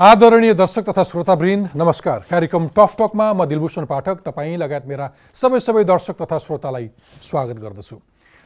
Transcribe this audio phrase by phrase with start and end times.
[0.00, 5.60] आदरणीय दर्शक तथा श्रोतावृन्द नमस्कार। कार्यक्रम टफ टकमा म दिलभूषण पाठक तपाईँ लगायत मेरा सबै
[5.60, 6.88] सबै दर्शक तथा श्रोतालाई
[7.22, 7.96] स्वागत गर्दछु।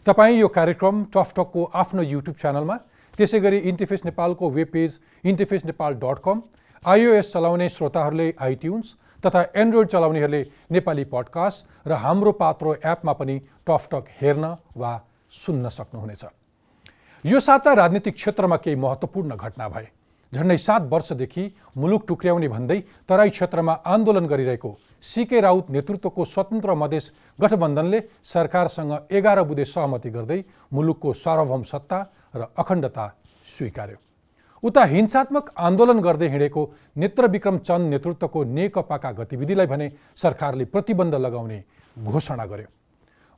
[0.06, 2.76] तपाईँ यो कार्यक्रम टफ टकको आफ्नो युट्युब च्यानलमा
[3.18, 6.42] त्यसै गरी इन्टिफेस नेपालको वेब पेज इन्टिफेस नेपाल डट कम
[6.84, 13.88] आइओएस चलाउने श्रोताहरूले आइट्युन्स तथा एन्ड्रोइड चलाउनेहरूले नेपाली पडकास्ट र हाम्रो पात्रो एपमा पनि टफ
[13.92, 14.96] टक हेर्न वा
[15.38, 16.24] सुन्न सक्नुहुनेछ।
[17.24, 19.86] यो साता राजनीतिक क्षेत्रमा केही महत्त्वपूर्ण घटना भए।
[20.32, 21.44] झन्डै सात वर्षदेखि
[21.76, 22.78] मुलुक टुक्र्याउने भन्दै
[23.08, 24.70] तराई क्षेत्रमा आन्दोलन गरिरहेको
[25.02, 30.40] सिके राउत नेतृत्वको स्वतन्त्र मधेस गठबन्धनले सरकारसँग एघार बुधे सहमति गर्दै
[30.72, 31.98] मुलुकको सार्वभौम सत्ता
[32.34, 33.06] र अखण्डता
[33.46, 33.96] स्वीकार्यो।
[34.62, 36.62] उता हिंसात्मक आन्दोलन गर्दै हिँडेको
[36.96, 41.62] नेत्र विक्रम चन्द नेतृत्वको नेकपाका गतिविधिलाई भने सरकारले प्रतिबन्ध लगाउने
[41.96, 42.68] घोषणा गर्यो।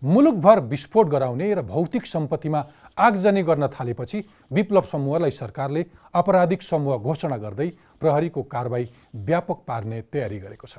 [0.06, 2.58] मुलुकभर विस्फोट गराउने र भौतिक सम्पत्तिमा
[2.98, 4.18] आगजनी गर्न थालेपछि
[4.52, 7.68] विप्लव समूहलाई सरकारले आपराधिक समूह घोषणा गर्दै
[8.00, 10.78] प्रहरीको कारवाही व्यापक पार्ने तयारी गरेको छ।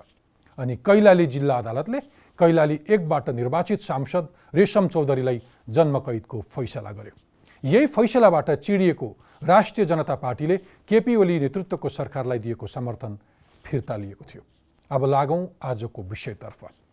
[0.58, 2.00] अनि कैलाली जिल्ला अदालतले
[2.40, 5.42] कैलाली एकबाट निर्वाचित सांसद रेशम चौधरीलाई
[5.76, 7.16] जन्मकैदको फैसला गर्यो।
[7.64, 13.20] यही फैसलाबाट चिडिएको राष्ट्रिय जनता पार्टीले केपी ओली नेतृत्वको सरकारलाई दिएको समर्थन
[13.66, 14.44] फिर्ता लिएको थियो।
[14.92, 16.87] अब लागौँ आजको विषयतर्फ।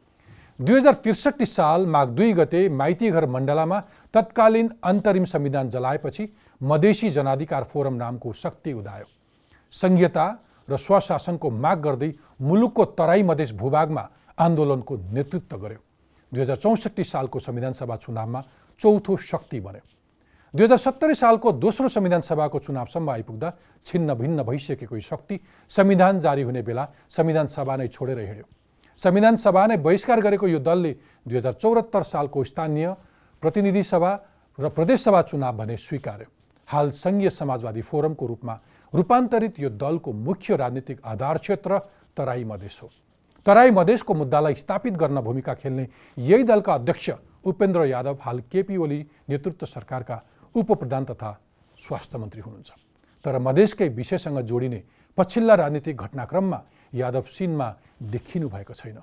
[0.58, 3.78] दुई हजार त्रिसठी साल माघ दुई गते माइतीघर मण्डलामा
[4.14, 6.28] तत्कालीन अन्तरिम संविधान जलाएपछि
[6.60, 9.04] मधेसी जनाधिकार फोरम नामको शक्ति उदायो।
[9.74, 10.26] सङ्घीयता
[10.68, 15.80] र स्वशासनको माग गर्दै मुलुकको तराई मधेस भूभागमा आन्दोलनको नेतृत्व गर्यो।
[16.32, 18.44] दुई हजार चौसठी सालको संविधान सभा चुनावमा
[18.80, 19.84] चौथो शक्ति बन्यो।
[20.54, 23.52] दुई हजार सत्तरी सालको दोस्रो संविधान सभाको चुनावसम्म आइपुग्दा
[23.86, 25.40] छिन्न भिन्न भइसकेको शक्ति
[25.70, 28.46] संविधान जारी हुने बेला संविधान सभा नै छोडेर हिँड्यो।
[28.98, 30.92] संविधान सभा नै बहिष्कार गरेको यो दलले
[31.26, 32.94] दुई हजार चौहत्तर सालको स्थानीय
[33.42, 34.12] प्रतिनिधि सभा
[34.58, 36.28] र प्रदेशसभा चुनाव भने स्वीकार्यो।
[36.68, 38.54] हाल सङ्घीय समाजवादी फोरमको रूपमा
[38.92, 41.78] रूपान्तरित यो दलको मुख्य राजनीतिक आधार क्षेत्र
[42.16, 42.90] तराई मधेस हो।
[43.46, 45.88] तराई मधेसको मुद्दालाई स्थापित गर्न भूमिका खेल्ने
[46.18, 47.10] यही दलका अध्यक्ष
[47.44, 50.22] उपेन्द्र यादव हाल केपी ओली नेतृत्व सरकारका
[50.54, 51.30] उपप्रधान तथा
[51.78, 52.70] स्वास्थ्य मन्त्री हुनुहुन्छ।
[53.24, 54.82] तर मधेसकै विषयसँग जोडिने
[55.18, 56.62] पछिल्ला राजनीतिक घटनाक्रममा
[56.94, 57.68] यादव सिनमा
[58.02, 58.98] देखिनु भएको छैन।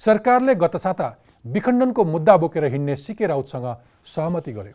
[0.00, 1.08] सरकारले गत साता
[1.44, 3.66] विखण्डनको मुद्दा बोकेर हिँड्ने सिके राउतसँग
[4.04, 4.74] सहमति गर्यो।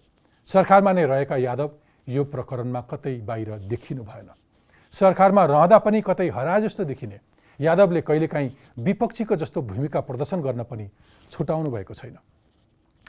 [0.49, 1.69] सरकारमा नै रहेका यादव
[2.07, 4.29] यो प्रकरणमा कतै बाहिर देखिनु भएन।
[4.93, 7.19] सरकारमा रहँदा पनि कतै हरा जस्तो देखिने।
[7.59, 10.89] यादवले कहिलेकाहीँ विपक्षीको जस्तो भूमिका प्रदर्शन गर्न पनि
[11.31, 12.17] छुटाउनु भएको छैन।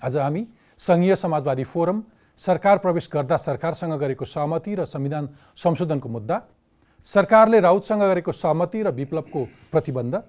[0.03, 0.47] आज हामी
[0.81, 2.03] सङ्घीय समाजवादी फोरम
[2.39, 6.37] सरकार प्रवेश गर्दा सरकारसँग गरेको सहमति र संविधान संशोधनको मुद्दा
[7.07, 9.41] सरकारले राउतसँग गरेको सहमति र विप्लवको
[9.73, 10.23] प्रतिबन्ध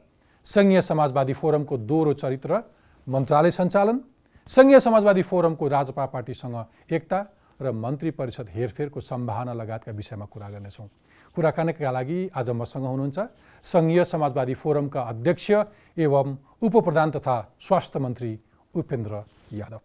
[0.45, 2.61] सङ्घीय समाजवादी फोरमको दोहोरो चरित्र
[3.07, 3.99] मन्त्रालय सञ्चालन
[4.47, 6.57] सङ्घीय समाजवादी फोरमको राजपा पार्टीसँग
[6.91, 7.19] एकता
[7.61, 10.87] र मन्त्री परिषद हेरफेरको सम्भावना लगायतका विषयमा कुरा गर्नेछौँ।
[11.35, 13.19] कुराकानीका लागि आज मसँग हुनुहुन्छ
[13.65, 15.51] सङ्घीय समाजवादी फोरमका अध्यक्ष
[15.97, 16.27] एवं
[16.61, 18.31] उपप्रधान तथा स्वास्थ्य मन्त्री
[18.75, 19.23] उपेन्द्र
[19.53, 19.81] यादव।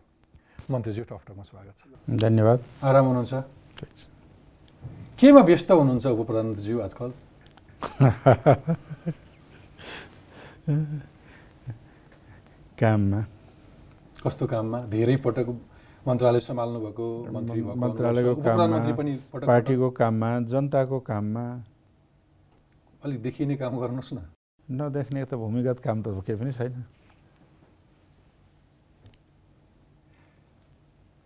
[0.73, 1.83] मन्त्रीज्यू टकटकमा स्वागत छ।
[2.17, 3.35] धन्यवाद। आराम हुनुहुन्छ?
[5.19, 7.11] केमा व्यस्त हुनुहुन्छ उपप्रधानज्यू आजकल
[12.79, 13.21] काममा
[14.23, 15.49] कस्तो काममा धेरै पटक
[16.07, 18.79] मन्त्रालय सम्हाल्नु भएको मन्त्री मन्त्रालयको काममा
[19.45, 21.45] पार्टीको काममा जनताको काममा
[23.03, 24.23] अलिक देखिने काम गर्नुहोस् न
[24.69, 26.75] नदेख्ने त भूमिगत काम त केही पनि छैन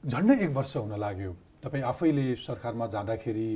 [0.05, 1.33] झन्डै एक वर्ष हुन लाग्यो
[1.63, 3.49] तपाईँ आफैले सरकारमा जाँदाखेरि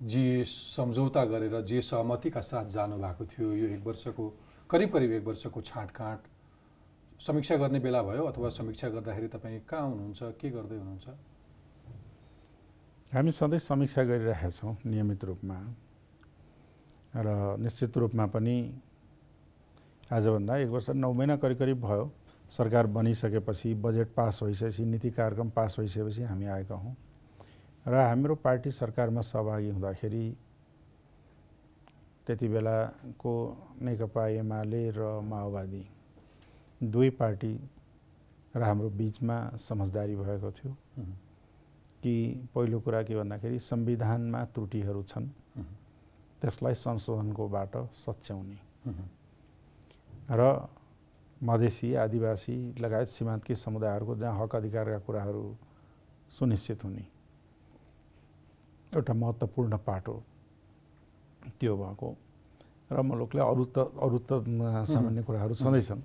[0.00, 4.28] जे सम्झौता गरेर जे सहमतिका साथ जानुभएको थियो यो एक वर्षको
[4.70, 6.20] करिब करिब एक वर्षको छाँटकाँट
[7.20, 11.08] समीक्षा गर्ने बेला भयो अथवा समीक्षा गर्दाखेरि तपाईँ कहाँ हुनुहुन्छ के गर्दै हुनुहुन्छ?
[13.12, 15.58] हामी सधैँ समीक्षा गरिरहेका छौँ नियमित रूपमा
[17.16, 18.56] र निश्चित रूपमा पनि
[20.12, 22.10] आजभन्दा एक वर्ष नौ महिना करिब करिब भयो।
[22.50, 26.96] सरकार बनिसकेपछि बजेट पास भइसकेपछि नीति कार्यक्रम पास भइसकेपछि हामी आएका हौँ।
[27.90, 30.36] र हाम्रो पार्टी सरकारमा सहभागी हुँदाखेरि
[32.26, 33.32] त्यति बेलाको
[33.82, 35.84] नेकपा एमाले र माओवादी
[36.82, 37.54] दुई पार्टी
[38.56, 40.72] र हाम्रो बिचमा समझदारी भएको थियो
[42.02, 42.14] कि
[42.54, 45.28] पहिलो कुरा के भन्दाखेरि संविधानमा त्रुटिहरू छन्।
[46.40, 48.58] त्यसलाई संशोधनको बाटो सच्याउने।
[50.30, 50.68] र
[51.42, 55.44] मधेसी आदिवासी लगायत सीमान्तकी समुदायहरूको जहाँ हक अधिकारका कुराहरू
[56.38, 57.04] सुनिश्चित हुने।
[58.94, 60.14] एउटा महत्त्वपूर्ण पाटो
[61.60, 62.08] त्यो भएको
[62.90, 64.30] र मुलुकले अरू त अरू त
[64.90, 66.02] सामान्य कुराहरू छँदैछन्।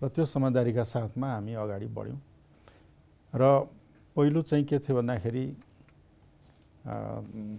[0.00, 2.20] र त्यो समझदारीका साथमा हामी अगाडि बढ्यौँ।
[3.34, 3.42] र
[4.16, 5.44] पहिलो चाहिँ के थियो भन्दाखेरि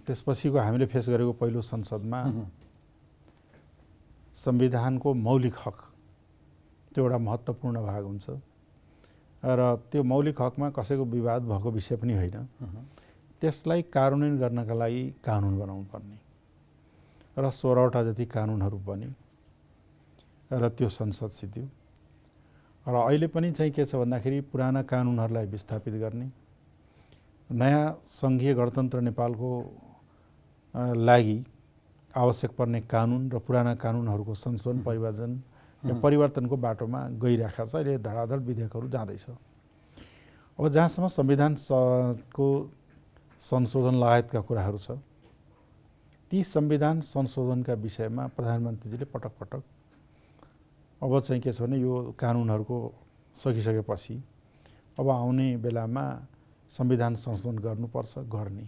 [0.02, 2.20] त्यसपछिको हामीले फेस गरेको पहिलो संसदमा।
[4.34, 5.78] संविधानको मौलिक हक
[6.90, 8.26] त्यो एउटा महत्त्वपूर्ण भाग हुन्छ।
[9.46, 9.60] र
[9.90, 12.36] त्यो मौलिक हकमा कसैको विवाद भएको विषय पनि होइन।
[13.40, 16.16] त्यसलाई कार्यान्वयन गर्नका लागि कानुन बनाउनु पर्ने
[17.38, 19.08] र सोह्रवटा जति कानुनहरू बने
[20.52, 21.68] र त्यो संसद सिद्धियो।
[22.86, 26.28] र अहिले पनि चाहिँ के छ भन्दाखेरि पुराना कानुनहरूलाई विस्थापित गर्ने
[27.50, 29.50] नयाँ सङ्घीय गणतन्त्र नेपालको
[30.96, 31.38] लागि
[32.16, 35.32] आवश्यक पर्ने कानुन र पुराना कानुनहरूको संशोधन परिवर्तन
[35.84, 39.24] या मह्म। परिवर्तनको बाटोमा गइरहेको छ। अहिले धडाधड विधेयकहरू जाँदैछ।
[40.58, 41.68] अब जहाँसम्म संविधान स-
[42.36, 42.46] को
[43.40, 44.90] संशोधन लगायतका कुराहरू छ।
[46.30, 49.62] ती संविधान संशोधनका विषयमा प्रधानमन्त्रीजीले पटक पटक
[51.02, 52.76] अब चाहिँ के छ भने यो कानुनहरूको
[53.34, 54.16] सकिसकेपछि
[54.98, 56.04] अब आउने बेलामा
[56.72, 58.66] संविधान संशोधन गर्नुपर्छ गर्ने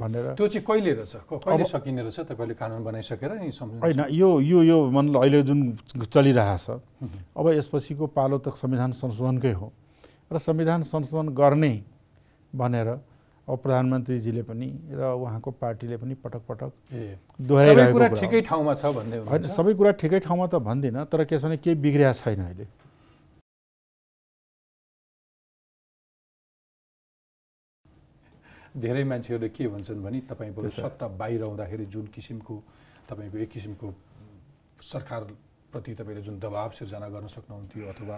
[0.00, 1.14] भनेर। त्यो चाहिँ कहिले रहेछ?
[1.30, 5.60] कहिले सकिने रहेछ तपाईँले कानुन बनाइसकेर नि होइन यो यो यो मतलब अहिले जुन
[6.08, 6.66] चलिरहेछ।
[7.36, 9.72] अब यसपछिको पालो त संविधान संशोधनकै हो।
[10.32, 11.72] र संविधान संशोधन गर्ने
[12.52, 12.88] भनेर
[13.46, 16.70] अब प्रधानमन्त्रीजीले पनि र उहाँको पार्टीले पनि पटक पटक
[17.38, 21.38] दोहोऱ्याइरहेको कुरा। ठिकै ठाउँमा छ भन्दै होइन सबै कुरा ठिकै ठाउँमा त भन्दिनँ तर के
[21.38, 22.66] छ भने केही बिग्रिया छैन अहिले
[28.82, 32.54] धेरै मान्छेहरूले के भन्छन् भने तपाईँ बरु त्यसो। सत्ता बाहिर आउँदाखेरि जुन किसिमको
[33.08, 33.86] तपाईँको एक किसिमको
[34.84, 38.16] सरकारप्रति तपाईँले जुन दबाव सिर्जना गर्न सक्नुहुन्थ्यो अथवा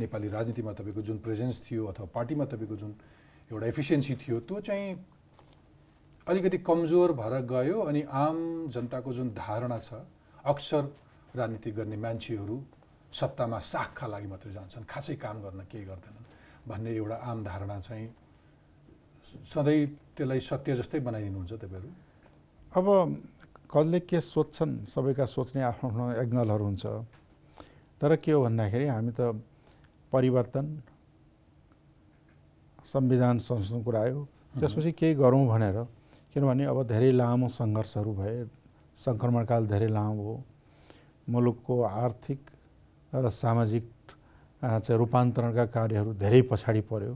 [0.00, 2.92] नेपाली राजनीतिमा तपाईँको जुन प्रेजेन्स थियो अथवा पार्टीमा तपाईँको जुन
[3.50, 4.88] एउटा एफिसियन्सी थियो त्यो चाहिँ
[6.26, 8.36] अलिकति कमजोर भएर गयो अनि आम
[8.70, 10.06] जनताको जुन धारणा छ
[10.44, 10.82] अक्सर
[11.36, 12.56] राजनीति गर्ने मान्छेहरू
[13.12, 16.26] सत्तामा साखका लागि मात्रै जान्छन् खासै काम गर्न केही गर्दैनन्
[16.68, 18.08] भन्ने एउटा आम धारणा चाहिँ
[19.24, 19.86] सधैँ
[20.16, 21.90] त्यसलाई सत्य जस्तै बनाइदिनुहुन्छ तपाईँहरू?
[22.78, 22.86] अब
[23.66, 26.84] कसले के सोध्छन् सबैका सोच्ने आफ्नो आफ्नो एङ्गलहरू हुन्छ।
[28.00, 29.20] तर के हो भन्दाखेरि हामी त
[30.12, 30.66] परिवर्तन
[32.86, 34.20] संविधान संशोधन कुरा आयो।
[34.58, 35.76] त्यसपछि केही गरौँ भनेर
[36.34, 38.36] किनभने अब धेरै लामो सङ्घर्षहरू भए
[38.98, 40.34] सङ्क्रमणकाल धेरै लामो हो।
[41.28, 42.40] मुलुकको आर्थिक
[43.14, 43.84] र सामाजिक
[44.62, 47.14] चाहिँ रूपान्तरणका कार्यहरू धेरै पछाडि पर्यो।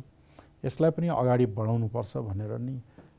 [0.64, 2.74] यसलाई पनि अगाडि बढाउनुपर्छ भनेर नि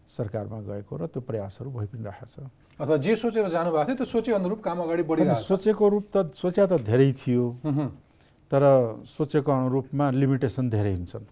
[0.05, 2.35] सरकारमा गएको र त्यो प्रयासहरू भइ पनि रहेको छ।
[2.79, 6.65] अथवा जे सोचेर जानुभएको थियो त्यो सोचे अनुरूप काम अगाडि बढिरहेको सोचेको रूप त सोच्या
[6.65, 7.45] त धेरै थियो।
[8.51, 8.63] तर
[9.05, 11.25] सोचेको अनुरूपमा लिमिटेसन धेरै हुन्छन्।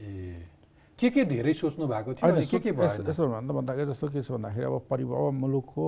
[0.00, 0.46] ए।
[0.98, 4.30] के के धेरै सोच्नु भएको थियो के के भयो यस- भन्दा भन्दाखेरि जस्तो के छ
[4.32, 5.86] भन्दाखेरि अब परिवार अब मुलुकको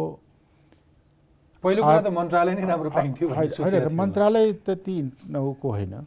[1.64, 4.96] पहिलो कुरा त मन्त्रालय नै राम्रो पाइन्थ्यो होइन, मन्त्रालय त्यति
[5.30, 6.06] नहुको होइन।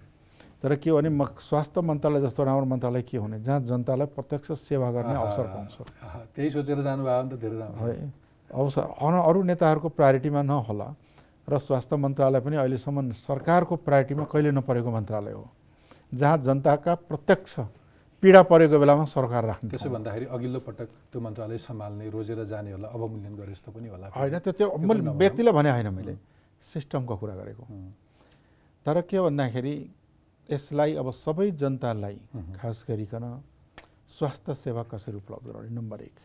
[0.62, 3.40] तर के भने म स्वास्थ्य मन्त्रालय जस्तो राम्रो मन्त्रालय के हुने?
[3.42, 5.76] जहाँ जनतालाई प्रत्यक्ष सेवा गर्ने अवसर पाउँछ।
[6.36, 8.14] त्यही सोचेर जानुभयो भने त धेरै राम्रो। है
[8.54, 10.96] अवसर अरू नेताहरूको प्रायोरिटीमा नहोला।
[11.50, 15.50] र स्वास्थ्य मन्त्रालय पनि अहिलेसम्म सरकारको प्रायोरिटीमा कहिले नपरेको मन्त्रालय हो।
[16.14, 17.60] जहाँ जनताका प्रत्यक्ष
[18.22, 23.34] पीडा परेको बेलामा सरकार राख्ने त्यसो। भन्दाखेरि अघिल्लो पटक त्यो मन्त्रालय सम्हाल्ने रोजेर जानेहरूलाई अवमूल्यन
[23.34, 26.14] गरे जस्तो पनि होला। होइन त्यो त्यो मैले। व्यक्तिलाई भने होइन मैले।
[26.62, 27.64] सिस्टमको कुरा गरेको।
[28.86, 29.76] तर के भन्दाखेरि
[30.50, 32.18] यसलाई अब सबै जनतालाई
[32.62, 33.26] खास गरिकन
[34.06, 36.18] स्वास्थ्य सेवा कसरी उपलब्ध गराउने नम्बर एक।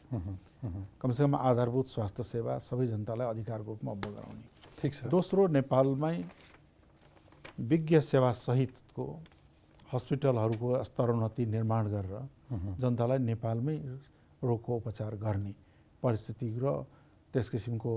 [1.00, 4.44] कमसेकम आधारभूत स्वास्थ्य सेवा सबै जनतालाई अधिकारको रूपमा उपलब्ध गराउने।
[4.76, 6.16] ठिक छ। दोस्रो नेपालमै
[7.56, 9.06] विज्ञ सेवा सहितको
[9.96, 12.14] हस्पिटलहरूको स्तरोन्नति निर्माण गरेर।
[12.80, 13.76] जनतालाई नेपालमै
[14.42, 15.52] रोगको उपचार गर्ने
[16.02, 16.66] परिस्थिति र
[17.32, 17.92] त्यस किसिमको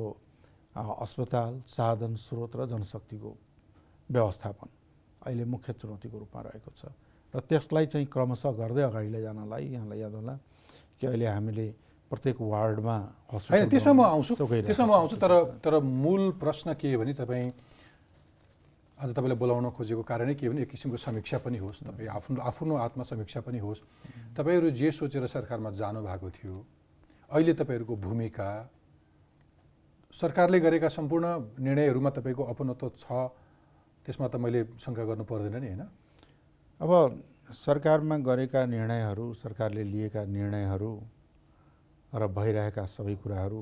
[0.76, 3.32] अस्पताल साधन स्रोत र जनशक्तिको
[4.10, 4.70] व्यवस्थापन
[5.28, 6.82] अहिले मुख्य चुनौतीको रूपमा रहेको छ
[7.34, 10.36] र त्यसलाई चाहिँ क्रमशः गर्दै अगाडि लैजानलाई यहाँलाई याद होला
[11.00, 11.68] कि अहिले हामीले
[12.12, 12.98] प्रत्येक वार्डमा
[13.34, 17.14] हस्पिटल होइन त्यसमा म आउँछु त्यसमा म। आउँछु तर तर मूल प्रश्न के हो भने
[17.14, 17.52] तपाईँ
[19.00, 22.36] आज तपाईँलाई बोलाउन खोजेको कारणै के हो भने एक किसिमको समीक्षा पनि होस्। तपाईँ आफ्नो
[22.44, 23.80] आफ्नो आत्मसमीक्षा पनि होस्।
[24.36, 26.56] तपाईँहरू जे सोचेर सरकारमा जानुभएको थियो
[27.32, 28.50] अहिले तपाईँहरूको भूमिका
[30.14, 31.26] सरकारले गरेका सम्पूर्ण
[31.64, 33.08] निर्णयहरूमा तपाईँको अपनत्व छ
[34.04, 35.84] त्यसमा त मैले शङ्का गर्नु पर्दैन नि होइन?
[36.84, 36.92] अब
[37.56, 40.92] सरकारमा गरेका निर्णयहरू सरकारले लिएका निर्णयहरू
[42.12, 43.62] र भइरहेका सबै कुराहरू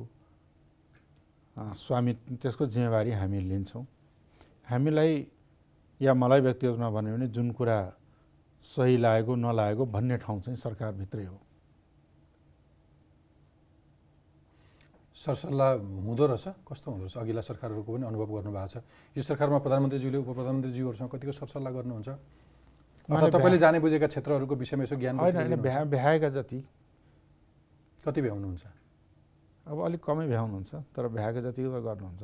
[1.57, 3.85] अ, स्वामी त्यसको जिम्मेवारी हामी लिन्छौँ।
[4.67, 5.11] हामीलाई
[6.01, 7.77] या मलाई व्यक्तिगत रूपमा भन्यो भने जुन कुरा
[8.61, 11.37] सही लागेको नलागेको भन्ने ठाउँ चाहिँ सरकारभित्रै हो।
[15.17, 15.71] सरसल्लाह
[16.05, 16.45] हुँदो रहेछ?
[16.67, 17.17] कस्तो हुँदो रहेछ?
[17.17, 18.75] अघिल्ला सरकारहरूको पनि अनुभव गर्नुभएको छ।
[19.17, 22.09] यो सरकारमा प्रधानमन्त्रीज्यूले उप प्रधानमन्त्रीज्यूहरूसँग कतिको सरसल्लाह गर्नुहुन्छ?
[23.09, 25.55] अथवा तपाईँले जाने बुझेका क्षेत्रहरूको विषयमा यसो ज्ञान होइन?
[25.57, 26.59] भ्या भ्याएका जति।
[28.05, 28.63] कति भ्याउनुहुन्छ?
[29.67, 32.23] अब अलिक कमै भ्याउनुहुन्छ तर भ्याएका जतिको त गर्नुहुन्छ।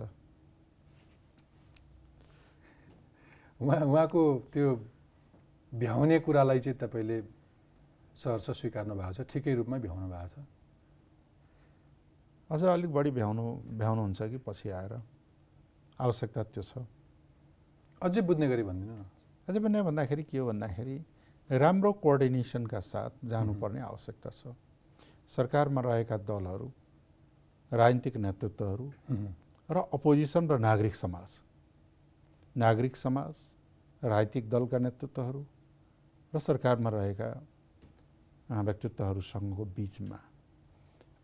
[3.63, 4.22] उहाँ उहाँको
[4.53, 4.67] त्यो
[5.72, 7.17] भ्याउने कुरालाई चाहिँ तपाईँले
[8.13, 10.46] सहर्ष स्वीकार्नु भएको छ ठिकै रूपमा भ्याउनु भएको छ?
[12.50, 13.43] अझ अलिक बढी भ्याउनु
[13.79, 14.93] भ्याउनुहुन्छ कि पछि आएर?
[16.00, 16.72] आवश्यकता त्यो छ।
[18.01, 19.03] अझै बुझ्ने गरी भनिदिनु न।
[19.48, 20.98] अझै पनि भन्दाखेरि के हो भन्दाखेरि
[21.50, 24.41] राम्रो कोअर्डिनेसनका साथ जानुपर्ने आवश्यकता छ।
[25.29, 26.67] सरकारमा रहेका दलहरू
[27.72, 28.86] राजनीतिक नेतृत्वहरू
[29.70, 31.29] र अपोजिसन र नागरिक समाज।
[32.55, 33.36] नागरिक समाज
[34.01, 35.41] राजनीतिक दलका नेतृत्वहरू
[36.33, 37.29] र सरकारमा रहेका
[38.62, 40.19] व्यक्तित्वहरूसँगको बिचमा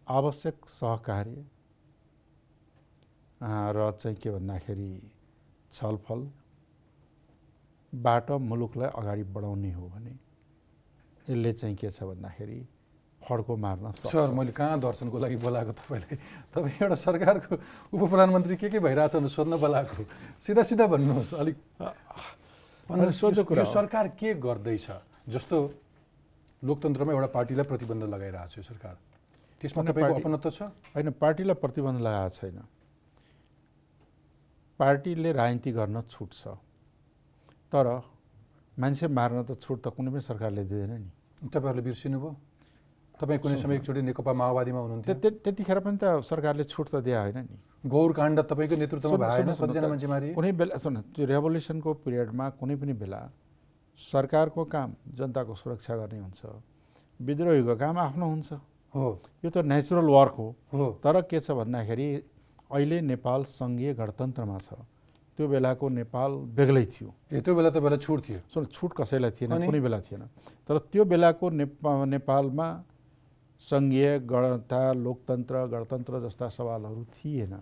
[0.07, 1.45] आवश्यक सहकार्य
[3.75, 4.91] र चाहिँ के भन्दाखेरि
[5.71, 6.27] छलफलबाट
[8.49, 10.13] मुलुकलाई अगाडि बढाउने हो भने
[11.27, 12.59] यसले चाहिँ के छ भन्दाखेरि
[13.19, 16.15] फड्को मार्न सर मैले कहाँ दर्शनको लागि बोलाएको तपाईँलाई
[16.53, 17.53] तपाईँ एउटा सरकारको
[17.93, 20.03] उप प्रधानमन्त्री के के भइरहेछ भनेर सोध्न बोलाएको?
[20.39, 21.57] सिधा सिधा भन्नुहोस् अलिक
[22.89, 24.87] यो-। सरकार के गर्दैछ?
[25.29, 25.57] जस्तो
[26.63, 28.95] लोकतन्त्रमा एउटा पार्टीलाई प्रतिबन्ध लगाइरहेको छ यो सरकार।
[29.61, 30.61] त्यसमा तपाईँको अपनत्व छ?
[30.95, 32.57] होइन पार्टीलाई प्रतिबन्ध लगाएको छैन।
[34.79, 36.57] पार्टीले राजनीति गर्न छुट छ
[37.69, 37.85] तर
[38.79, 41.09] मान्छे मार्न त छुट त कुनै पनि सरकारले दिँदैन नि।
[41.45, 42.31] तपाईँहरूले बिर्सिनुभयो?
[43.19, 46.95] तपाईँ कुनै समय एकचोटि नेकपा माओवादीमा हुनुहुन्थ्यो। त्य- त्य- त्यतिखेर पनि त सरकारले छुट त
[46.95, 51.25] दिए होइन नि। गौर काण्ड तपाईँको नेतृत्वमा भएन त- मान्छे मारिए कुनै बेला सुन त्यो
[51.25, 53.31] रेभोल्युसनको पिरियडमा कुनै पनि बेला
[53.99, 56.41] सरकारको काम जनताको सुरक्षा गर्ने हुन्छ।
[57.21, 58.53] विद्रोहीको काम आफ्नो हुन्छ।
[58.95, 60.35] हो। यो त नेचुरल वर्क
[60.73, 62.23] हो। तर के छ भन्दाखेरि
[62.71, 64.69] अहिले नेपाल सङ्घीय गणतन्त्रमा छ।
[65.37, 69.65] त्यो बेलाको नेपाल बेग्लै थियो। ए त्यो बेला तपाईँलाई छुट थियो। सुन छुट कसैलाई थिएन?
[69.65, 70.21] कुनै बेला थिएन।
[70.67, 72.83] तर त्यो बेलाको नेपा नेपालमा
[73.61, 77.53] सङ्घीय गणता लोकतन्त्र गणतन्त्र जस्ता सवालहरू थिएन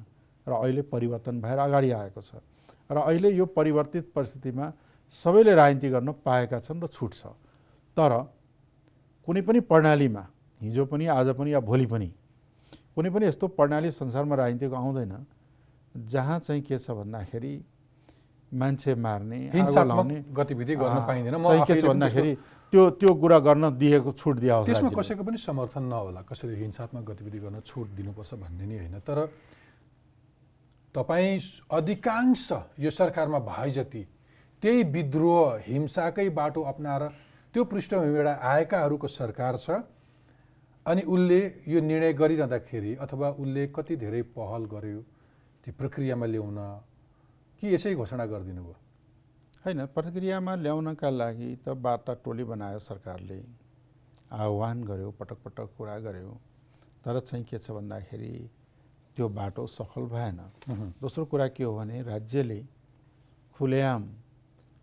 [0.48, 2.32] र अहिले परिवर्तन भएर अगाडि आएको छ
[2.90, 4.66] र अहिले यो परिवर्तित परिस्थितिमा
[5.16, 7.34] सबैले राजनीति गर्न पाएका छन् र छुट छ।
[7.98, 8.12] तर
[9.28, 10.24] कुनै पनि प्रणालीमा
[10.62, 12.10] हिजो पनि आज पनि या भोलि पनि
[12.96, 15.14] कुनै पनि यस्तो प्रणाली संसारमा राजनीतिको आउँदैन
[16.08, 17.54] जहाँ चाहिँ के छ भन्दाखेरि
[18.52, 19.40] मान्छे मार्ने
[20.38, 21.36] गतिविधि गर्न पाइँदैन।
[22.74, 27.40] त्यो त्यो कुरा गर्न दिएको छुट त्यसको- त्यसमा। कसैको पनि समर्थन नहोला कसैले हिंसात्मक गतिविधि
[27.40, 29.18] गर्न छुट दिनुपर्छ भन्ने नि होइन तर
[30.96, 31.40] तपाईँ
[31.72, 34.04] अधिकांश यो सरकारमा भए जति
[34.64, 37.04] त्यही विद्रोह हिंसाकै बाटो अप्नाएर
[37.54, 39.70] त्यो पृष्ठभूमिबाट आएकाहरूको सरकार छ
[40.86, 45.00] अनि उसले यो निर्णय गरिरहँदाखेरि अथवा उसले कति धेरै पहल गर्यो
[45.64, 46.58] त्यो प्रक्रियामा ल्याउन
[47.64, 48.76] कि यसै घोषणा गरिदिनु भयो
[49.68, 53.40] होइन प्रक्रियामा ल्याउनका लागि त वार्ता टोली बनायो सरकारले।
[54.32, 56.32] आह्वान गर्यो पटक पटक कुरा गर्यो।
[57.04, 58.32] तर चाहिँ के छ भन्दाखेरि
[59.16, 60.40] त्यो बाटो सफल भएन।
[61.04, 62.64] दोस्रो कुरा के हो भने राज्यले
[63.60, 64.08] खुलेआम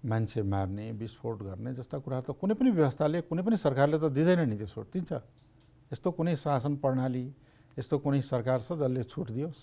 [0.05, 4.41] मान्छे मार्ने विस्फोट गर्ने जस्ता कुराहरू त कुनै पनि व्यवस्थाले कुनै पनि सरकारले त दिँदैन
[4.53, 5.13] नि त्यो छुट दिन्छ।
[5.97, 7.25] यस्तो कुनै शासन प्रणाली
[7.81, 9.61] यस्तो कुनै सरकार छ जसले छुट दियोस्।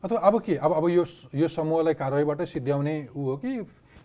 [0.00, 0.56] अथवा अब के?
[0.56, 1.04] अब अब यो
[1.36, 3.52] यो समूहलाई कारवाहीबाट सिद्ध्याउने ऊ हो कि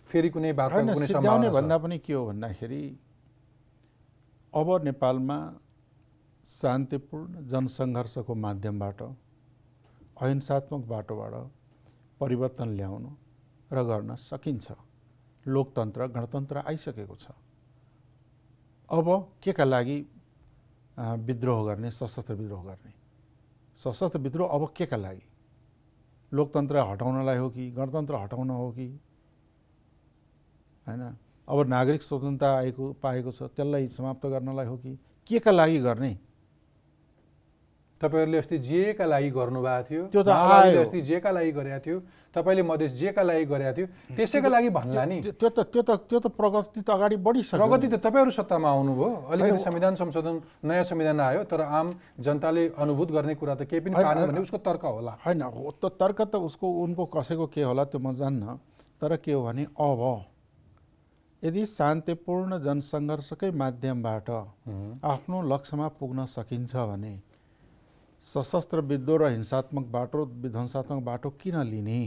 [0.08, 1.54] फेरि कुनै वार्ता होइन कुनै सिद्ध्याउने सम्भावना छ?
[1.56, 2.82] भन्दा पनि के हो भन्दाखेरि
[4.52, 5.38] अब नेपालमा
[6.46, 9.00] शान्तिपूर्ण जनसङ्घर्षको माध्यमबाट
[10.22, 11.34] अहिंसात्मक बाटोबाट
[12.20, 13.04] परिवर्तन ल्याउन
[13.70, 14.66] र गर्न सकिन्छ।
[15.46, 17.26] लोकतन्त्र गणतन्त्र आइसकेको छ।
[18.88, 19.06] अब
[19.42, 19.98] के का लागि
[21.26, 22.92] विद्रोह गर्ने सशस्त्र विद्रोह गर्ने?
[23.80, 25.24] सशस्त्र विद्रोह अब के का लागि?
[26.32, 28.86] लोकतन्त्र हटाउनलाई हो कि गणतन्त्र हटाउन हो कि
[30.86, 31.02] होइन?
[31.48, 34.98] अब नागरिक स्वतन्त्रता आएको पाएको छ त्यसलाई समाप्त गर्नलाई हो कि?
[35.26, 36.12] के का लागि गर्ने?
[38.00, 40.02] तपाईँहरूले अस्ति जेका लागि गर्नुभएको थियो?
[40.10, 40.28] त्यो त।
[40.82, 41.98] अस्ति जेका लागि गरेको थियो?
[42.34, 43.86] तपाईँले मधेस जेका लागि गरेको थियो?
[44.16, 47.86] त्यसैका लागि भन्ला नि। त्यो त त्यो त त्यो त प्रगति त अगाडि बढिसक्यो। प्रगति
[47.86, 50.34] त तपाईँहरू सत्तामा आउनुभयो। अलिकति संविधान संशोधन
[50.66, 54.58] नयाँ संविधान आयो तर आम जनताले अनुभूत गर्ने कुरा त केही पनि पाएन। भने उसको
[54.58, 58.58] तर्क होला। होइन हो त तर्क त उसको उनको कसैको के होला त्यो म जान्न।
[58.98, 60.02] तर के हो भने अब
[61.42, 64.28] यदि शान्तिपूर्ण जनसङ्घर्षकै माध्यमबाट
[65.04, 67.14] आफ्नो लक्ष्यमा पुग्न सकिन्छ भने
[68.26, 72.00] सशस्त्र विद्रोह र हिंसात्मक बाटो विध्वंसात्मक बाटो किन लिने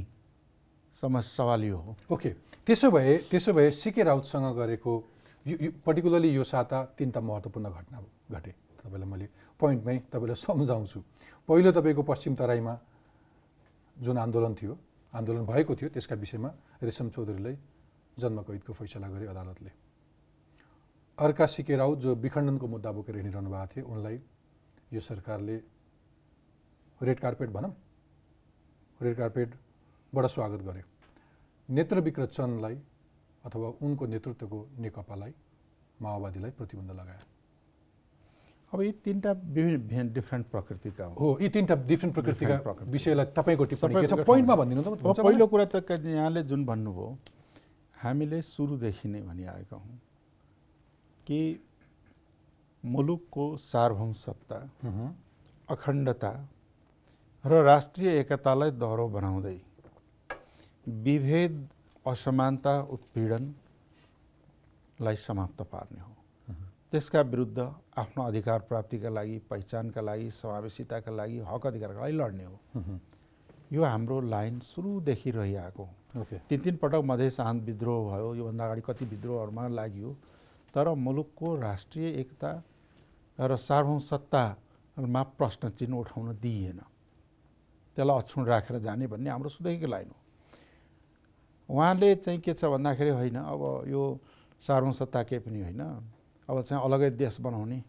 [1.01, 2.29] समस्या सवाल यो हो। ओके।
[2.67, 4.93] त्यसो भए त्यसो भए सिके राउतसँग गरेको
[5.45, 7.97] यो पर्टिकुलरली यो साता तिनवटा महत्त्वपूर्ण घटना
[8.31, 9.27] घटे। तपाईँलाई मैले
[9.59, 10.99] पोइन्टमै तपाईँलाई सम्झाउँछु।
[11.49, 12.73] पहिलो तपाईँको पश्चिम तराईमा
[13.97, 14.73] जुन आन्दोलन थियो
[15.13, 16.49] आन्दोलन भएको थियो त्यसका विषयमा
[16.83, 17.55] रेशम चौधरीलाई
[18.19, 19.71] जन्मकैदको फैसला गरे अदालतले।
[21.17, 24.17] अर्का सिके राउत जो विखण्डनको मुद्दा बोकेर हिँडिरहनु भएको थियो उनलाई
[24.93, 25.55] यो सरकारले
[27.01, 27.73] रेड कार्पेट भनौँ
[28.99, 30.85] रेड कार्पेटबाट स्वागत गर्यो।
[31.69, 32.75] नेत्र विक्रत चन्दलाई
[33.45, 35.33] अथवा उनको नेतृत्वको नेकपालाई
[35.99, 37.23] माओवादीलाई प्रतिबन्ध लगायो।
[38.71, 42.55] अब यी तिनवटा विभिन्न डिफ्रेन्ट प्रकृतिका हो यी तिनवटा डिफ्रेन्ट प्रकृतिका।
[42.95, 44.09] विषयलाई तपाईँको टिप्पणी के छ?
[44.09, 47.07] सबैको पोइन्टमा भनिदिनु त पहिलो कुरा त यहाँले जुन भन्नुभयो
[48.05, 49.97] हामीले सुरुदेखि नै भनिआएका हौँ
[51.27, 51.39] कि
[52.83, 54.59] मुलुकको सार्वभौम सत्ता।
[55.69, 56.31] अखण्डता
[57.43, 59.57] र राष्ट्रिय एकतालाई दह्रो बनाउँदै
[61.05, 61.53] विभेद
[62.05, 63.47] असमानता उत्पीडनलाई
[65.17, 66.13] समाप्त पार्ने हो
[66.91, 67.59] त्यसका विरुद्ध
[67.97, 72.57] आफ्नो अधिकार प्राप्तिका लागि पहिचानका लागि समावेशिताका लागि हक अधिकारका लागि लड्ने हो।
[73.71, 78.63] यो हाम्रो लाइन सुरुदेखि रहिआएको हो। ओके। तिन तिन पटक मधेस आन्द विद्रोह भयो योभन्दा
[78.65, 80.15] अगाडि कति विद्रोहहरूमा लाग्यो।
[80.73, 82.51] तर मुलुकको राष्ट्रिय एकता
[83.39, 86.79] र सार्वभौम सत्तामा प्रश्न चिन्ह उठाउन दिइएन।
[87.97, 90.17] त्यसलाई अक्षुण राखेर जाने भन्ने हाम्रो सुदैको लाइन हो।
[91.69, 94.01] उहाँले चाहिँ के छ भन्दाखेरि होइन अब यो
[94.63, 95.81] सार्वभौम सत्ता केही पनि होइन
[96.49, 97.79] अब चाहिँ अलगै देश बनाउने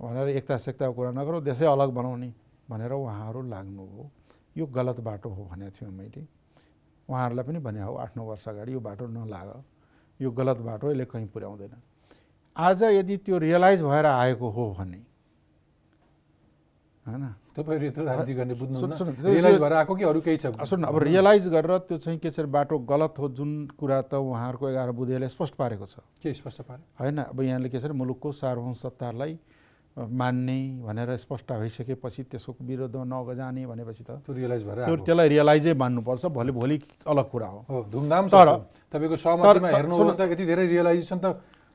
[0.00, 2.32] भनेर एकता सेक्ताको कुरा नगरौँ देशै अलग बनाउने
[2.66, 4.10] भनेर उहाँहरू लाग्नुभयो।
[4.56, 6.26] यो गलत बाटो हो भनेको थियो मैले।
[7.08, 9.62] उहाँहरूलाई पनि भने हो आठ नौ वर्ष अगाडि यो बाटो नलाग।
[10.20, 11.74] यो गलत बाटो यसले कहीँ पुर्याउँदैन।
[12.56, 15.00] आज यदि त्यो रियलाइज भएर आएको हो भने
[17.06, 17.34] होइन?
[17.56, 20.46] तपाईँहरू यत्रो राजनीति गर्ने बुझ्नु सुन- सुन, त्यो- रियलाइज भएर आएको कि अरू केही छ?
[20.64, 24.68] सुन अब रियलाइज गरेर त्यो चाहिँ के छ बाटो गलत हो जुन कुरा त उहाँहरूको
[24.70, 26.82] एघार बुधेले स्पष्ट पारेको छ। के स्पष्ट पारे?
[27.00, 29.61] होइन अब यहाँले के छ मुलुकको सार्वभौम सत्तालाई अ,
[29.96, 35.74] मान्ने भनेर स्पष्ट भइसकेपछि त्यसको विरोधमा नगजाने भनेपछि त त्यो रियलाइज भएर त्यो त्यसलाई रियलाइजै
[35.74, 36.76] मान्नुपर्छ। भोलि भोलि
[37.06, 38.56] अलग कुरा हो। धुमधाम तर-।
[38.88, 39.96] तपाईँको सहमतिमा हेर्नु
[40.32, 41.26] यति धेरै रियलाइजेसन त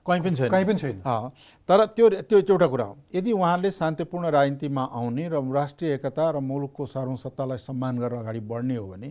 [0.06, 0.98] कहीँ पनि छैन। कहीँ पनि छैन।
[1.70, 6.40] तर त्यो त्यो एउटा कुरा हो। यदि उहाँले शान्तिपूर्ण राजनीतिमा आउने र राष्ट्रिय एकता र
[6.40, 9.10] मुलुकको सार्वभौम सत्तालाई सम्मान गरेर अगाडि बढ्ने हो भने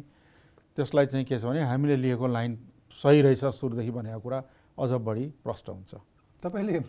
[0.75, 2.59] त्यसलाई चाहिँ के छ भने हामीले लिएको लाइन
[2.91, 4.39] सही रहेछ सुरुदेखि भनेको कुरा
[4.75, 5.95] अझ बढी प्रष्ट हुन्छ।
[6.43, 6.81] तपाईँले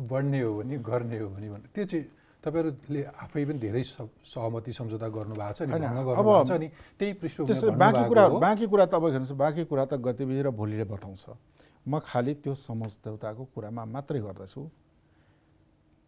[0.00, 2.04] बढ्ने हो भने गर्ने हो भने त्यो चाहिँ
[2.44, 7.72] तपाईँहरूले आफै पनि धेरै सहमति सम्झौता गर्नुभएको छ नि गर्नुभएको छ अनि त्यही पृष्ठभूमिमा त्यसो
[7.74, 11.24] बाँकी कुरा। बाँकी कुरा तपाईँ हेर्नुहोस् बाँकी कुरा त गतिविधि र भोलिले बताउँछ।
[11.86, 14.62] म खालि त्यो सम्झौताको कुरामा मात्रै गर्दछु।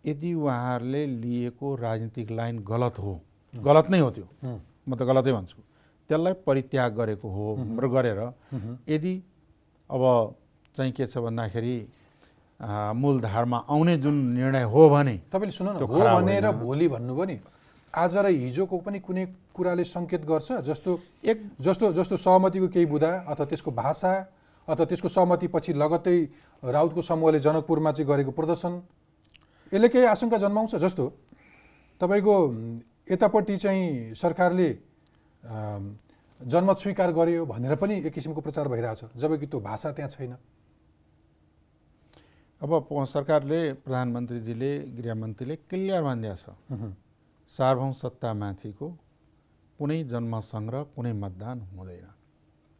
[0.04, 3.14] यदि उहाँहरूले लिएको राजनीतिक लाइन गलत हो
[3.54, 4.26] गलत नै हो त्यो।
[4.86, 5.58] म त गलतै भन्छु।
[6.10, 7.46] त्यसलाई परित्याग गरेको हो
[7.82, 8.20] र गरेर
[8.88, 9.14] यदि
[9.90, 10.02] अब
[10.76, 11.76] चाहिँ के छ भन्दाखेरि
[12.60, 17.38] मूलधारमा आउने जुन निर्णय हो भने तपाईँले सुन्नु न त्यो हो भनेर। भोलि भन्नुभयो नि
[17.94, 20.52] आज र हिजोको पनि कुनै कुराले सङ्केत गर्छ?
[20.66, 20.90] जस्तो
[21.24, 24.12] एक जस्तो जस्तो सहमतिको केही बुदा अथवा त्यसको भाषा
[24.68, 26.18] अथवा त्यसको सहमतिपछि लगत्तै
[26.62, 28.72] राउतको समूहले जनकपुरमा चाहिँ गरेको प्रदर्शन
[29.72, 30.74] यसले केही आशंका जन्माउँछ?
[30.74, 31.04] जस्तो
[32.00, 32.34] तपाईँको
[33.10, 34.68] यतापट्टि चाहिँ सरकारले
[35.46, 35.96] अम,
[36.40, 40.36] जनमत स्वीकार गर्यो भनेर पनि एक किसिमको प्रचार भइरहेछ जबकि त्यो भाषा त्यहाँ छैन।
[42.60, 42.70] अब
[43.14, 46.94] सरकारले प्रधानमन्त्रीजीले गृहमन्त्रीले क्लियर भनिदिएको छ
[47.50, 48.86] सार्वभौम सत्तामाथिको
[49.78, 52.06] कुनै जन्म सङ्ग्रह कुनै मतदान हुँदैन।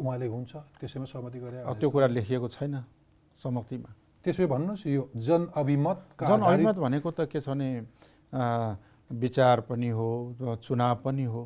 [0.03, 2.75] उहाँले हुन्छ त्यसैमा सहमति गरे त्यो कुरा लेखिएको छैन
[3.43, 3.91] सम्मतिमा
[4.25, 7.69] त्यसो भन्नुहोस् यो जन अभिमतका आधारित- जनअभिमत भनेको त के छ भने
[9.11, 10.09] विचार पनि हो
[10.67, 11.43] चुनाव पनि हो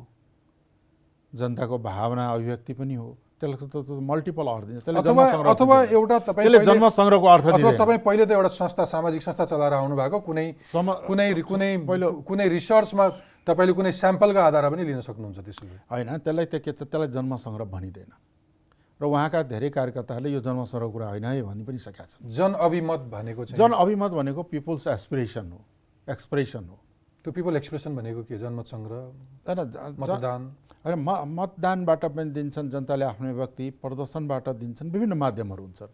[1.33, 3.09] जनताको भावना अभिव्यक्ति पनि हो।
[3.43, 4.99] त्यसलाई त मल्टिपल अर्थ दिन्छ। त्यसले
[5.51, 9.21] अथवा। एउटा तपाईँ त्यसले पहिले- जन्म सङ्ग्रहको अर्थ अथवा तपाईँ पहिले त एउटा संस्था सामाजिक
[9.27, 10.45] संस्था चलाएर आउनु भएको कुनै
[11.07, 13.05] कुनै कुनै पहिलो- कुनै रिसर्चमा
[13.43, 17.11] तपाईँले कुनै स्याम्पलको आधार पनि लिन सक्नुहुन्छ त्यसो भए होइन त्यसलाई त के छ त्यसलाई
[17.11, 18.11] जन्म सङ्ग्रह भनिँदैन।
[19.01, 22.51] र उहाँका धेरै कार्यकर्ताहरूले यो जन्म सङ्ग्रह कुरा होइन है भनि पनि सकेका छन्। जन
[22.55, 25.59] अभिमत भनेको चाहिँ जन अभिमत भनेको पिपुल्स एस्पिरेसन हो
[26.07, 26.77] एक्सप्रेसन हो।
[27.23, 29.01] त्यो पिपल एक्सप्रेसन भनेको के जनमत सङ्ग्रह
[29.47, 30.41] होइन मतदान।
[30.83, 31.09] होइन म
[31.39, 35.91] मतदानबाट पनि दिन्छन् जनताले आफ्नो व्यक्ति प्रदर्शनबाट दिन्छन् विभिन्न माध्यमहरू हुन्छन्।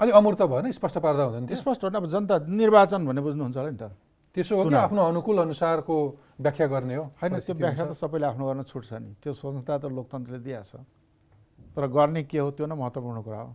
[0.00, 0.70] अलिक अमूर्त भएन?
[0.72, 3.94] स्पष्ट पार्दा हुँदैन स्पष्ट हो नि अब जनता निर्वाचन भने बुझ्नुहुन्छ होला नि त।
[4.34, 5.96] त्यसो हो कि। आफ्नो अनुकूल अनुसारको
[6.40, 7.04] व्याख्या गर्ने हो?
[7.20, 10.82] होइन त्यो व्याख्या त। सबैले आफ्नो गर्न छुट्छ नि। त्यो स्वतन्त्रता त लोकतन्त्रले दिएको छ
[11.76, 13.50] तर गर्ने के हो त्यो नै महत्त्वपूर्ण कुरा हो।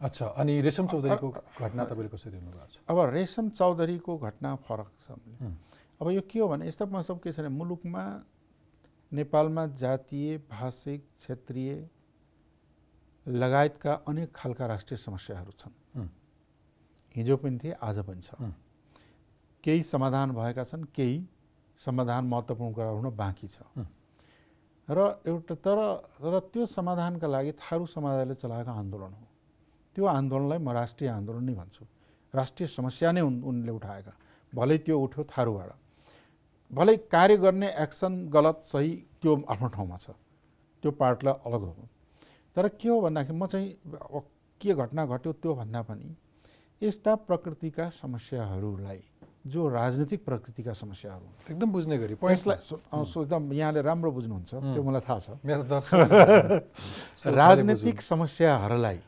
[0.00, 4.90] अच्छा अनि रेशम चौधरीको घटना तपाईँले कसरी हेर्नु भएको छ अब रेशम चौधरीको घटना फरक
[5.00, 5.16] छ।
[6.00, 8.04] अब यो के हो भने यस्तो मतलब के छ भने मुलुकमा
[9.12, 11.88] नेपालमा जातीय भाषिक क्षेत्रीय
[13.26, 16.08] लगायतका अनेक खालका राष्ट्रिय समस्याहरू छन्।
[17.14, 18.52] हिजो पनि थिए आज पनि छ।
[19.64, 21.16] केही समाधान भएका छन् केही
[21.80, 23.58] समाधान महत्त्वपूर्ण कुरा हुन बाँकी छ।
[24.88, 25.78] र एउटा तर
[26.20, 29.24] तर त्यो समाधानका लागि थारू समुदायले चलाएको आन्दोलन हो
[29.96, 31.84] त्यो आन्दोलनलाई म राष्ट्रिय आन्दोलन नै भन्छु।
[32.36, 34.12] राष्ट्रिय समस्या नै उन उनले उठाएका।
[34.52, 35.70] भलै त्यो उठ्यो थारूबाट।
[36.70, 38.92] भलै कार्य गर्ने एक्सन गलत सही
[39.24, 40.06] त्यो आफ्नो ठाउँमा छ।
[40.84, 41.84] त्यो पार्टलाई अलग हो।
[42.56, 43.68] तर के हो भन्दाखेरि म चाहिँ
[44.60, 46.08] के घटना घट्यो त्यो भन्दा पनि
[46.82, 49.00] यस्ता प्रकृतिका समस्याहरूलाई
[49.48, 55.18] जो राजनीतिक प्रकृतिका समस्याहरू एकदम बुझ्ने गरी यसलाई एकदम यहाँले राम्रो बुझ्नुहुन्छ। त्यो मलाई थाहा
[55.24, 58.98] छ। मेरो दर्शक राजनीतिक समस्याहरूलाई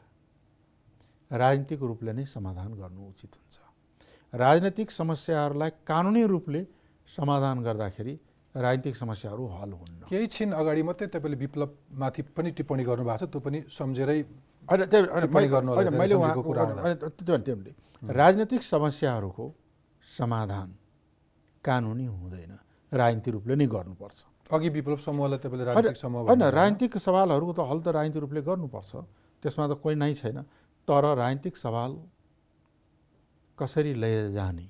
[1.31, 3.57] राजनीतिक रूपले नै समाधान गर्नु उचित हुन्छ।
[4.33, 6.61] राजनीतिक समस्याहरूलाई कानुनी रूपले
[7.09, 8.15] समाधान गर्दाखेरि
[8.55, 13.41] राजनीतिक समस्याहरू हल हुन्न। केही छिन अगाडि मात्रै तपाईँले विप्लवमाथि पनि टिप्पणी गर्नुभएको छ त्यो
[13.45, 14.21] पनि सम्झेरै।
[18.03, 19.45] राजनीतिक समस्याहरूको
[20.17, 20.69] समाधान
[21.65, 22.53] कानुनी हुँदैन
[22.93, 27.79] राजनीतिक रूपले नै गर्नुपर्छ। अघि विप्लव समूहलाई तपाईँले राजनीतिक समूह होइन। राजनीतिक सवालहरूको त हल
[27.85, 28.93] त राजनीतिक रूपले गर्नुपर्छ
[29.43, 30.39] त्यसमा त कोही नै छैन।
[30.89, 31.97] तर राजनीतिक सवाल
[33.59, 34.67] कसरी लिएर जाने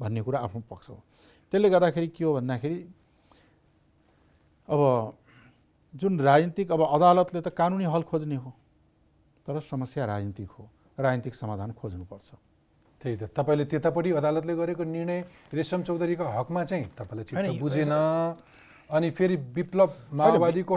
[0.00, 0.98] भन्ने कुरा आफ्नो पक्ष हो।
[1.52, 2.78] त्यसले गर्दाखेरि के हो भन्दाखेरि
[4.68, 4.80] अब
[5.94, 8.50] जुन राजनीतिक अब अदालतले त कानुनी हल खोज्ने हो
[9.46, 12.28] तर समस्या राजनीतिक हो। राजनीतिक समाधान खोज्नुपर्छ।
[13.00, 15.20] त्यही त। तपाईँले त्यतापट्टि अदालतले गरेको निर्णय
[15.54, 17.92] रेशम चौधरीको हकमा चाहिँ तपाईँले बुझेन।
[18.90, 20.74] अनि फेरि विप्लव माओवादीको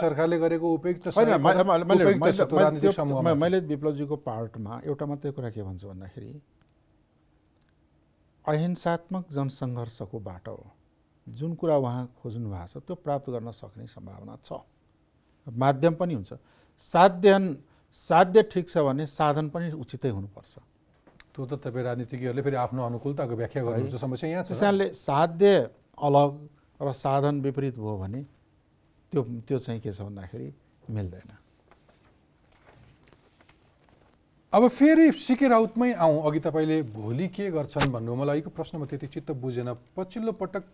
[0.00, 1.08] सरकारले गरेको उपयुक्त
[3.40, 6.40] मैले- विप्लवजीको पार्टमा एउटा मात्रै कुरा के भन्छु भन्दाखेरि
[8.48, 10.66] अहिंसात्मक जनसङ्घर्षको बाटो हो
[11.28, 14.52] जुन कुरा उहाँ खोज्नु भएको छ त्यो प्राप्त गर्न सक्ने सम्भावना छ।
[15.46, 16.32] माध्यम पनि हुन्छ।
[16.80, 17.56] साध्य
[17.92, 20.54] साध्य ठिक छ भने साधन पनि उचितै हुनुपर्छ।
[21.34, 24.52] त्यो त तपाईँ राजनीतिज्ञहरूले फेरि आफ्नो अनुकूलताको व्याख्या गर्नुहुन्छ। समस्या यहाँ छ।
[24.96, 25.70] साध्य
[26.00, 26.30] अलग
[26.80, 28.22] र साधन विपरीत भयो भने
[29.12, 30.52] त्यो त्यो चाहिँ के छ भन्दाखेरि
[30.90, 31.30] मिल्दैन।
[34.52, 38.14] अब फेरि सिके राउतमै आउँ। अघि तपाईँले भोलि के गर्छन् भन्नु?
[38.14, 40.64] मलाई अहिलेको प्रश्नमा त्यति चित्त बुझेन। पछिल्लो पटक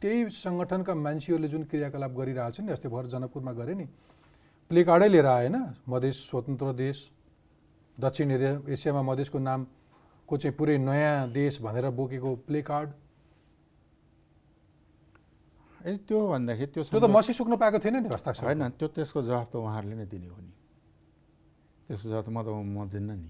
[0.00, 3.86] त्यही सङ्गठनका मान्छेहरूले जुन क्रियाकलाप गरिरहेछन् नि अस्ति भर जनकपुरमा गरे नि
[4.70, 5.56] प्ले कार्डै लिएर आएन
[5.88, 6.98] मधेस स्वतन्त्र देश
[7.98, 8.30] दक्षिण
[8.68, 12.88] एसियामा मधेसको नामको चाहिँ पुरै नयाँ देश भनेर बोकेको प्ले कार्ड
[15.84, 19.20] ए त्यो भन्दाखेरि त्यो त्यो त मसी सुक्न पाएको थिएन नि हस्ताक्षर होइन त्यो त्यसको
[19.28, 20.52] जवाफ त उहाँहरूले नै दिने हो नि।
[21.86, 23.28] त्यसको जवाफ त म त म दिन्न नि।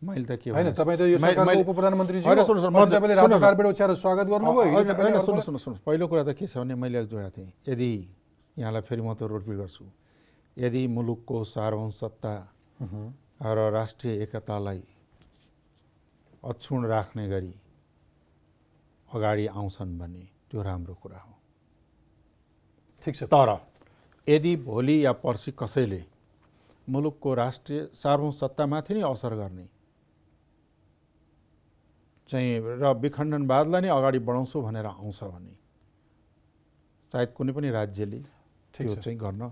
[0.00, 5.44] मैले त के होइन तपाईँ त यो सरकारको उप प्रधानमन्त्री तपाईँले ओछ्याएर स्वागत गर्नुभयो सुन्नुहोस्
[5.44, 7.90] सुन्नुहोस् पहिलो कुरा त के छ भने मैले जोडेको थिएँ। यदि
[8.56, 9.84] यहाँलाई फेरि म त रोडपिट गर्छु।
[10.56, 12.34] यदि मुलुकको सार्वभौमसत्ता
[12.80, 13.06] उहुँ।
[13.44, 14.80] र राष्ट्रिय एकतालाई
[16.40, 17.54] अक्षुण राख्ने गरी
[19.08, 21.33] अगाडि आउँछन् भने त्यो राम्रो कुरा हो।
[23.04, 23.50] ठिक छ। तर
[24.26, 26.02] यदि भोलि या पर्सि कसैले
[26.88, 29.66] मुलुकको राष्ट्रिय सार्वभौमसत्तामाथि नै असर गर्ने
[32.30, 35.54] चाहिँ र विखण्डनवादलाई नै अगाडि बढाउँछु भनेर आउँछ भने
[37.12, 38.18] सायद कुनै पनि राज्यले
[38.74, 39.42] त्यो चाहिँ गर्न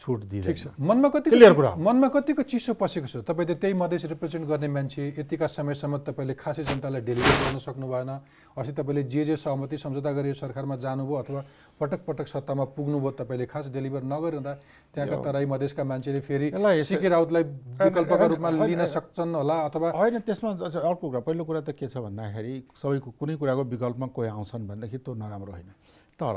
[0.00, 4.04] छुट दिँदैन मनमा कतिको Clear कुरा हो। मनमा कतिको चिसो पसेको छ तपाईँले त्यही मधेस
[4.16, 8.10] रिप्रेजेन्ट गर्ने मान्छे यतिका समयसम्म तपाईँले खासै जनतालाई डेलिभर गर्न सक्नु भएन
[8.56, 11.40] अस्ति तपाईँले जे जे सहमति सम्झौता गरी सरकारमा जानुभयो अथवा
[11.80, 14.52] पटक पटक सत्तामा पुग्नुभयो तपाईँले खास डेलिभर नगरिँदा
[14.94, 16.48] त्यहाँका तराई मधेसका मान्छेले फेरि
[16.80, 17.42] सिके राउतलाई
[17.84, 22.00] विकल्पका रूपमा लिन। सक्छन् होला अथवा होइन त्यसमा अर्को कुरा पहिलो कुरा त के छ
[22.00, 25.70] भन्दाखेरि सबैको कुनै कुराको विकल्पमा कोही आउँछन् भनेदेखि त्यो नराम्रो होइन
[26.16, 26.36] तर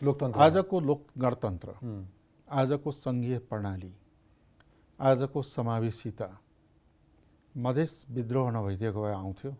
[0.00, 1.70] लोकतन्त्र आजको लोक गणतन्त्र।
[2.52, 3.92] आजको सङ्घीय प्रणाली
[5.00, 6.28] आजको समावेशिता
[7.54, 9.52] मधेस विद्रोह नभइदिएको भए आउँथ्यो।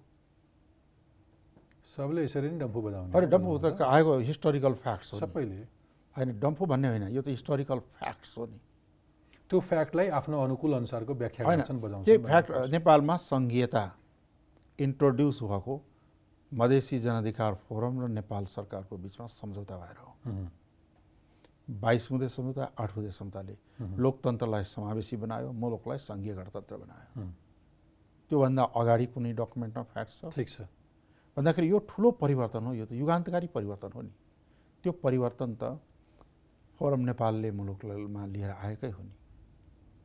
[1.85, 5.61] सबले यसरी नै डम्फु बजाउने। अरे डम्फु त आएको हिस्टोरिकल फ्याक्ट्स हो सबैले।
[6.16, 8.59] होइन डम्फु भन्ने होइन यो त हिस्टोरिकल फ्याक्ट्स हो नि।
[9.50, 13.85] त्यो फ्याक्टलाई आफ्नो अनुकूल अनुसारको व्याख्या के भन्ने फ्याक्ट। नेपालमा सङ्घीयता
[14.78, 15.74] इन्ट्रोड्युस भएको
[16.52, 20.48] मधेसी जनअधिकार फोरम र नेपाल सरकारको बिचमा सम्झौता भएर हुँ।
[21.70, 23.55] बाइस हुँदै सम्झौता आठ हुँदै सम्झौताले
[24.03, 27.27] लोकतन्त्रलाई समावेशी बनायो मुलुकलाई सङ्घीय गणतन्त्र बनायो।
[28.31, 30.25] त्योभन्दा अगाडि कुनै डकुमेन्टमा फ्याक्ट छ?
[30.35, 30.61] ठिक छ।
[31.37, 34.12] भन्दाखेरि यो ठुलो परिवर्तन हो यो त युगान्तकारी परिवर्तन हो नि।
[34.83, 35.62] त्यो परिवर्तन त
[36.79, 39.14] फोरम नेपालले मुलुकमा लिएर आएकै हो नि।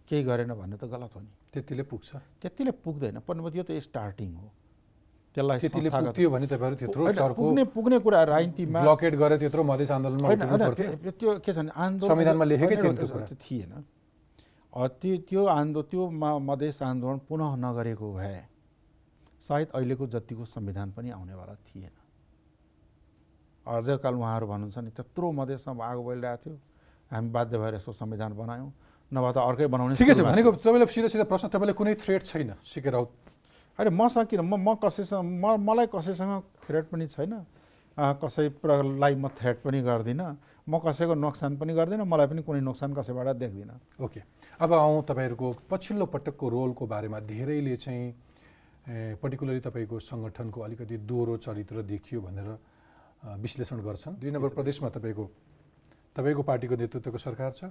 [0.07, 2.09] केही गरेन भन्ने त गलत हो नि। त्यतिले पुग्छ।
[2.41, 4.47] त्यतिले पुग्दैन पनि यो त स्टार्टिङ हो।
[5.37, 10.27] त्यसलाई त्यतिले पुग्थ्यो भने तपाईँहरू त्यत्रो पुग्ने पुग्ने कुरा राजनीतिमा ब्लकेट गरे त्यत्रो मधेस आन्दोलनमा
[11.13, 12.91] त्यो के छ भने आन्दोलन संविधानमा लेखेकै थियो
[13.45, 13.73] थिएन
[14.73, 16.03] त्यो त्यो आन्दो त्यो
[16.49, 18.39] मधेस आन्दोलन पुनः नगरेको भए
[19.47, 21.93] सायद अहिलेको जतिको संविधान पनि आउनेवाला थिएन।
[23.65, 26.55] अझकाल उहाँहरू भन्नुहुन्छ नि त्यत्रो मधेसमा आगो बलिरहेको थियो।
[27.11, 28.71] हामी बाध्य भएर यसो संविधान बनायौँ।
[29.11, 32.51] नभए त अर्कै बनाउने ठिकै छ भनेको तपाईँलाई सिधा सिधा प्रश्न तपाईँलाई कुनै थ्रेट छैन
[32.65, 33.09] सिके राउत?
[33.79, 36.33] होइन मसँग किन म म कसैसँग म मलाई कसैसँग
[36.65, 37.33] थ्रेट पनि छैन।
[37.97, 40.37] अँ, कसैलाई म थ्रेट पनि गर्दिनँ।
[40.67, 44.21] म कसैको नोक्सान पनि गर्दिनँ मलाई पनि कुनै नोक्सान कसैबाट देख्दिनँ। ओके।
[44.59, 51.81] अब आउँ तपाईँहरूको पछिल्लो पटकको रोलको बारेमा धेरैले चाहिँ पर्टिकुलरली तपाईँको सङ्गठनको अलिकति दोहोरो चरित्र
[51.85, 52.49] देखियो भनेर
[53.41, 55.25] विश्लेषण गर्छन्। दुई नम्बर प्रदेशमा तपाईँको
[56.15, 57.63] तपाईँको पार्टीको नेतृत्वको सरकार छ।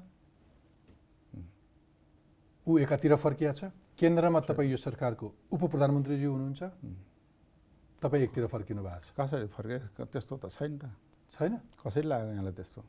[2.66, 6.62] ऊ एकातिर फर्किया छ केन्द्रमा तपाईँ यो सरकारको उप प्रधानमन्त्रीज्यू हुनुहुन्छ
[8.02, 9.78] तपाईँ एकतिर फर्किनु भएको छ। कसरी फर्के?
[10.04, 10.84] त्यस्तो त छैन त।
[11.32, 11.52] छैन?
[11.80, 12.80] कसरी लाग्यो यहाँलाई त्यस्तो?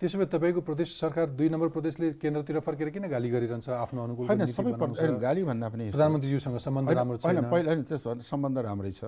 [0.00, 4.26] त्यसो भए तपाईँको प्रदेश सरकार दुई नम्बर प्रदेशले केन्द्रतिर फर्केर किन गाली गरिरहन्छ आफ्नो अनुकूल
[4.32, 4.72] होइन सबै
[5.20, 9.02] गाली भन्दा पनि प्रधानमन्त्रीज्यूसँग सम्बन्ध राम्रो छैन। पहिला होइन त्यसो होइन, सम्बन्ध राम्रै छ।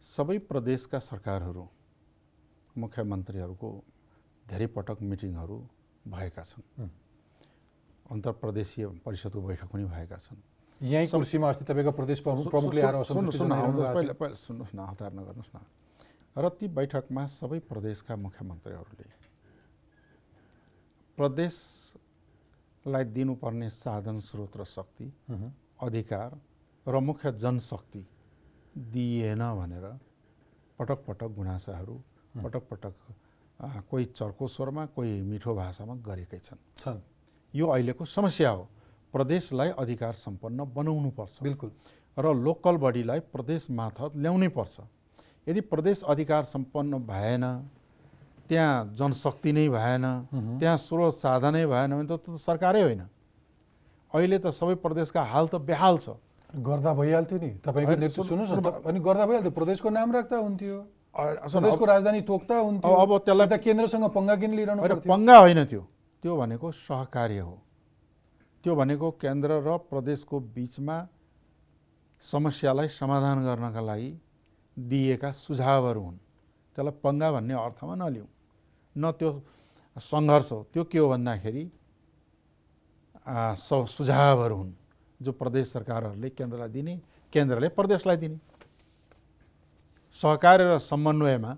[0.00, 1.64] सबै प्रदेशका सरकारहरू
[2.76, 3.68] मुख्यमन्त्रीहरूको
[4.48, 5.56] धेरै पटक मिटिङहरू
[6.08, 6.90] भएका छन्। हुँ।
[8.10, 10.38] अन्तर्प्रदेशीय परिषदको बैठक पनि भएका छन्।
[10.80, 15.58] यहीँ कुर्सीमा अस्ति तपाईँको प्रदेश प्रमुखले आएर पहिला सुन्नुहोस् न हतार नगर्नुहोस् न।
[16.36, 19.08] र ती बैठकमा सबै प्रदेशका मुख्यमन्त्रीहरूले
[21.18, 25.06] प्रदेशलाई दिनुपर्ने साधन स्रोत र शक्ति
[25.80, 26.30] अधिकार
[26.86, 28.02] र मुख्य जनशक्ति
[28.92, 29.86] दिइएन भनेर
[30.78, 31.96] पटक पटक गुनासाहरू
[32.44, 32.94] पटक पटक
[33.88, 36.60] कोही चर्को स्वरमा कोही मिठो भाषामा गरेकै छन्।
[37.56, 38.68] यो अहिलेको समस्या हो।
[39.12, 41.70] प्रदेशलाई अधिकार सम्पन्न बनाउनु पर्छ। बिल्कुल।
[42.18, 44.76] र लोकल बडीलाई प्रदेश मार्फत ल्याउनै पर्छ।
[45.48, 47.70] यदि प्रदेश अधिकार सम्पन्न भएन
[48.48, 53.02] त्यहाँ जनशक्ति नै भएन। त्यहाँ स्रोत साधनै भएन भने त त सरकारै होइन।
[54.14, 56.10] अहिले त सबै प्रदेशका हाल त बेहाल छ।
[56.56, 60.36] गर्दा भइहाल्थ्यो नि। तपाईँको नेतृत्व सुन्नु- सुन्नुहोस् न। त- अनि गर्दा भइहाल्थ्यो। प्रदेशको नाम राख्दा
[60.36, 65.86] हुन्थ्यो। प्रदेशको राजधानी तोक्दा हुन्थ्यो। अब- त्यसलाई- यता केन्द्रसँग पङ्गा किन लिइरहनु पङ्गा होइन त्यो।
[66.26, 67.62] त्यो भनेको सहकार्य हो।
[68.62, 71.06] त्यो भनेको केन्द्र र प्रदेशको बिचमा
[72.20, 74.10] समस्यालाई समाधान गर्नका लागि
[74.78, 76.18] दिएका सुझावहरू हुन्।
[76.74, 78.26] त्यसलाई पङ्गा भन्ने अर्थमा नलिउँ।
[78.98, 79.30] न त्यो
[79.98, 81.70] सङ्घर्ष हो। त्यो के हो भन्दाखेरि
[83.54, 84.72] स- सुझावहरू हुन्
[85.22, 86.94] जो प्रदेश सरकारहरूले केन्द्रलाई दिने
[87.32, 88.38] केन्द्रले प्रदेशलाई दिने।
[90.12, 91.56] सहकार्य र समन्वयमा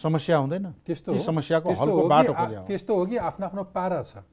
[0.00, 2.32] समस्या हुँदैन। त्यस्तो समस्याको हलको बाटो।
[2.66, 4.24] त्यस्तो हो कि आफ्नो आफ्नो पारा छ।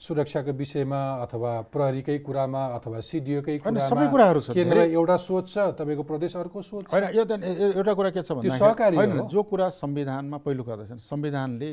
[0.00, 6.02] सुरक्षाको विषयमा अथवा प्रहरीकै कुरामा अथवा सिडिओकै सबै कुराहरू छ। केन्द्र एउटा सोच छ तपाईँको
[6.02, 9.68] प्रदेश अर्को सोच होइन यो त एउटा कुरा के छ भन्दाखेरि सहकारी होइन। जो कुरा
[9.70, 11.70] संविधानमा पहिलो कुरा छ संविधानले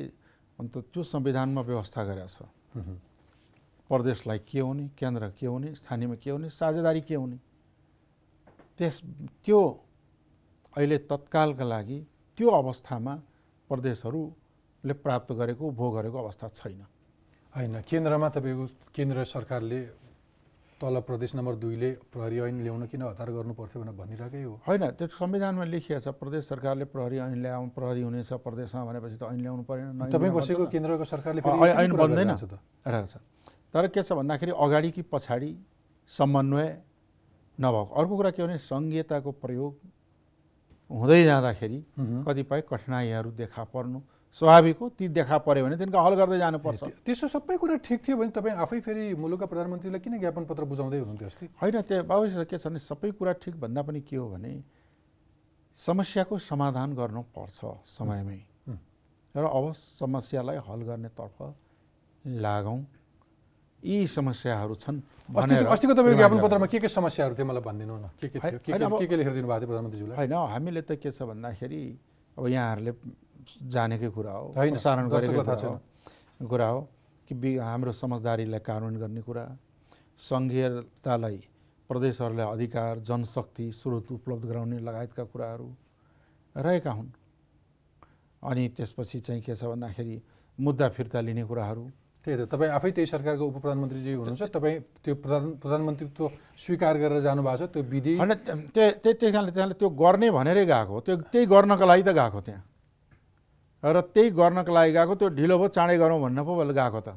[0.62, 2.38] अन्त त्यो संविधानमा व्यवस्था गरेको छ।
[3.90, 7.38] प्रदेशलाई के हुने केन्द्र के हुने स्थानीयमा के हुने साझेदारी के हुने?
[8.78, 8.96] त्यस
[9.42, 9.60] त्यो
[10.78, 12.00] अहिले तत्कालका लागि
[12.40, 13.14] त्यो अवस्थामा
[13.70, 16.82] प्रदेशहरूले प्राप्त गरेको उपभोग गरेको अवस्था छैन।
[17.52, 19.80] होइन केन्द्रमा तपाईँको केन्द्र सरकारले
[20.80, 24.54] तल प्रदेश नम्बर दुईले प्रहरी ऐन ल्याउन किन हतार गर्नु पर्थ्यो भनेर भनिरहेकै हो?
[24.64, 29.24] होइन त्यो संविधानमा लेखिएको छ प्रदेश सरकारले प्रहरी ऐन ल्याउ प्रहरी हुनेछ प्रदेशमा भनेपछि त
[29.36, 33.20] ऐन ल्याउनु परेन तपाईँ बसेको। केन्द्रको सरकारले ऐन बन्दैन। छ।
[33.76, 35.52] तर के छ भन्दाखेरि अगाडि कि पछाडि
[36.08, 36.68] समन्वय
[37.60, 39.99] नभएको। अर्को कुरा के भने सङ्घीयताको प्रयोग
[40.92, 41.80] हुँदै जाँदाखेरि।
[42.28, 44.02] कतिपय कठिनाइहरू देखा पर्नु
[44.34, 48.00] स्वाभाविक हो ती देखा पर्यो भने तिनका हल गर्दै जानुपर्छ। त्य- त्यसो सबै कुरा ठिक
[48.08, 51.46] थियो भने तपाईँ आफै फेरि मुलुकका प्रधानमन्त्रीलाई किन ज्ञापन पत्र बुझाउँदै हुनुहुन्थ्यो अस्ति?
[51.62, 54.64] होइन त्यो अवश्य के छ भने सबै कुरा ठिक भन्दा पनि के हो भने
[55.78, 58.40] समस्याको समाधान गर्नुपर्छ समयमै।
[59.36, 61.38] र अब समस्यालाई हल गर्नेतर्फ
[62.26, 62.80] लागौँ।
[63.84, 65.00] यी समस्याहरू छन्
[65.32, 68.10] अस्तिको तपाईँको ज्ञापन पत्रमा के के समस्याहरू थियो मलाई भनिदिनु न?
[68.20, 68.60] के के थियो?
[68.60, 71.82] के के के लेखेर दिनुभएको थियो प्रधानमन्त्रीज्यूलाई होइन हामीले त के छ भन्दाखेरि
[72.38, 72.94] अब यहाँहरूले
[73.72, 76.80] जानेकै कुरा हो होइन, प्रसारण गरेकै कुरा हो
[77.28, 79.46] कि बि हाम्रो समझदारीलाई कार्यान्वयन गर्ने कुरा
[80.20, 81.40] सङ्घीयतालाई
[81.90, 85.68] प्रदेशहरूलाई अधिकार जनशक्ति स्रोत उपलब्ध गराउने लगायतका कुराहरू
[86.56, 87.10] रहेका हुन्।
[88.44, 90.22] अनि त्यसपछि चाहिँ के छ भन्दाखेरि
[90.60, 91.84] मुद्दा फिर्ता लिने कुराहरू
[92.26, 96.24] त्यही त। तपाईँ आफै त्यही सरकारको उप प्रधानमन्त्रीजी हुनुहुन्छ तपाईँ त्यो प्रधान प्रधानमन्त्रीत्व
[96.64, 98.34] स्वीकार गरेर जानुभएको छ। त्यो विधि होइन
[98.76, 102.12] त्यो त्यही त्यही कारणले त्यहाँले त्यो गर्ने भनेरै गएको। हो त्यो त्यही गर्नको लागि त
[102.20, 102.64] गएको त्यहाँ।
[103.84, 107.10] र त्यही गर्नको लागि गएको त्यो ढिलो भयो चाँडै गरौँ भन्न पो भएन गएको त।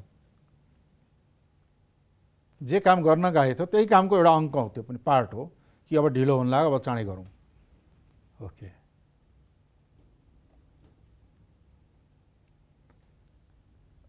[2.60, 5.42] जे काम गर्न गएको थियो त्यही कामको एउटा अङ्क हो त्यो पनि पार्ट हो
[5.90, 7.26] कि अब ढिलो हुन लाग्यो अब चाँडै गरौँ।
[8.46, 8.81] ओके।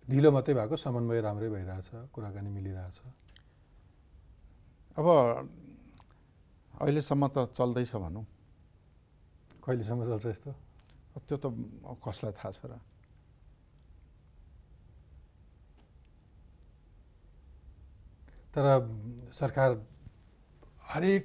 [0.10, 2.98] ढिलो मात्रै भएको समन्वय राम्रै भइरहेछ कुराकानी मिलिरहेछ।
[4.98, 5.08] अब
[6.82, 8.26] अहिलेसम्म त चल्दैछ भनौँ।
[9.64, 10.52] कहिलेसम्म चल्छ यस्तो?
[11.24, 11.46] त्यो त
[12.04, 12.74] कसलाई थाहा छ र?
[18.54, 18.66] तर
[19.34, 19.70] सरकार
[20.94, 21.24] हरेक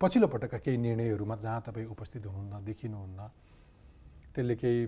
[0.00, 3.20] पछिल्लो पटकका केही निर्णयहरूमा जहाँ तपाईँ उपस्थित हुनुहुन्न देखिनुहुन्न
[4.30, 4.80] त्यसले केही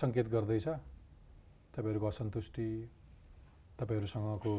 [0.00, 0.66] सङ्केत गर्दैछ?
[1.78, 2.68] तपाईँहरूको असन्तुष्टि
[3.78, 4.54] तपाईँहरूसँगको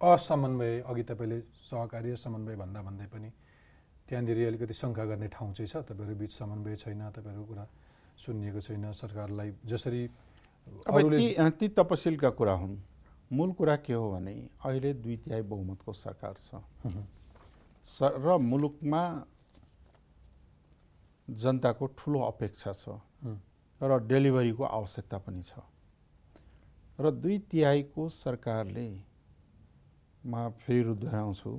[0.00, 1.38] असमन्वय अघि तपाईँले
[1.70, 3.30] सहकार्य समन्वय भन्दा भन्दै पनि
[4.08, 7.64] त्यहाँनिर अलिकति शङ्का गर्ने ठाउँ चाहिँ छ। तपाईँहरू बिच समन्वय छैन तपाईँहरूको कुरा
[8.18, 10.02] सुनिएको छैन। सरकारलाई जसरी
[11.58, 12.74] ती तपसिलका कुरा हुन्।
[13.30, 16.62] मूल कुरा के हो भने अहिले दुई तिहाई बहुमतको सरकार छ।
[18.02, 19.02] र मुलुकमा
[21.28, 22.84] जनताको ठुलो अपेक्षा छ।
[23.80, 25.58] र डेलिभरीको आवश्यकता पनि छ।
[26.98, 28.88] र दुई तिहाईको सरकारले
[30.24, 31.52] मा फेरि दोहोऱ्याउँछु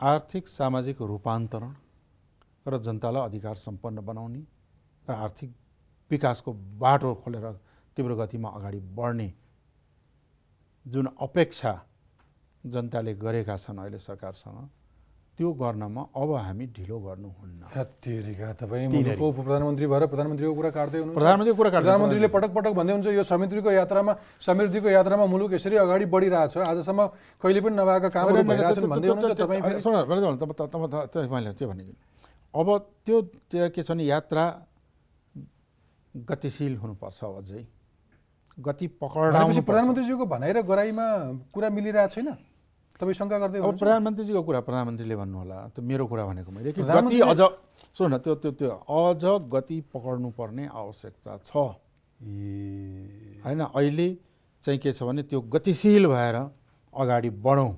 [0.00, 1.74] आर्थिक सामाजिक रूपान्तरण
[2.66, 4.42] र जनतालाई अधिकार सम्पन्न बनाउने
[5.04, 5.54] र आर्थिक
[6.10, 7.52] विकासको बाटो खोलेर
[7.96, 9.32] तीव्र गतिमा अगाडि बढ्ने
[10.86, 11.72] जुन अपेक्षा
[12.64, 14.68] जनताले गरेका छन् अहिले सरकारसँग
[15.36, 17.60] त्यो गर्नमा अब हामी ढिलो गर्नुहुन्न।
[18.56, 23.70] प्रधानमन्त्री भएर प्रधानमन्त्रीको कुरा काट्दै हुनुहुन्छ। प्रधानमन्त्री कुरा प्रधानमन्त्रीले पटक पटक भन्दै हुन्छ यो समितिको
[23.70, 27.00] यात्रामा समृद्धिको यात्रामा मुलुक यसरी अगाडि बढिरहेछ आजसम्म
[27.36, 29.60] कहिले पनि नभएका कामहरू भइरहेछन् भन्दै हुनुहुन्छ तपाईँ
[31.28, 31.84] मैले त्यो भने
[32.56, 32.68] अब
[33.04, 33.16] त्यो
[33.52, 34.44] के छ भने यात्रा
[36.16, 37.60] गतिशील हुनुपर्छ अझै।
[38.56, 41.06] गति पकडाउनु प्रधानमन्त्रीजीको भनाइ र गराइमा
[41.52, 42.55] कुरा मिलिरहेको छैन?
[42.96, 43.80] तपाईँ शङ्का गर्दै अब हुनुहुन्छ?
[43.82, 47.40] प्रधानमन्त्रीजीको कुरा प्रधानमन्त्रीले भन्नु होला त्यो मेरो कुरा भनेको मैले कि गति अझ
[47.92, 51.50] सुन न त्यो त्यो त्यो अझ गति पकड्नु पर्ने आवश्यकता छ।
[52.24, 54.08] ए, होइन अहिले
[54.64, 56.36] चाहिँ के छ भने त्यो गतिशील भएर
[56.92, 57.72] अगाडि बढौँ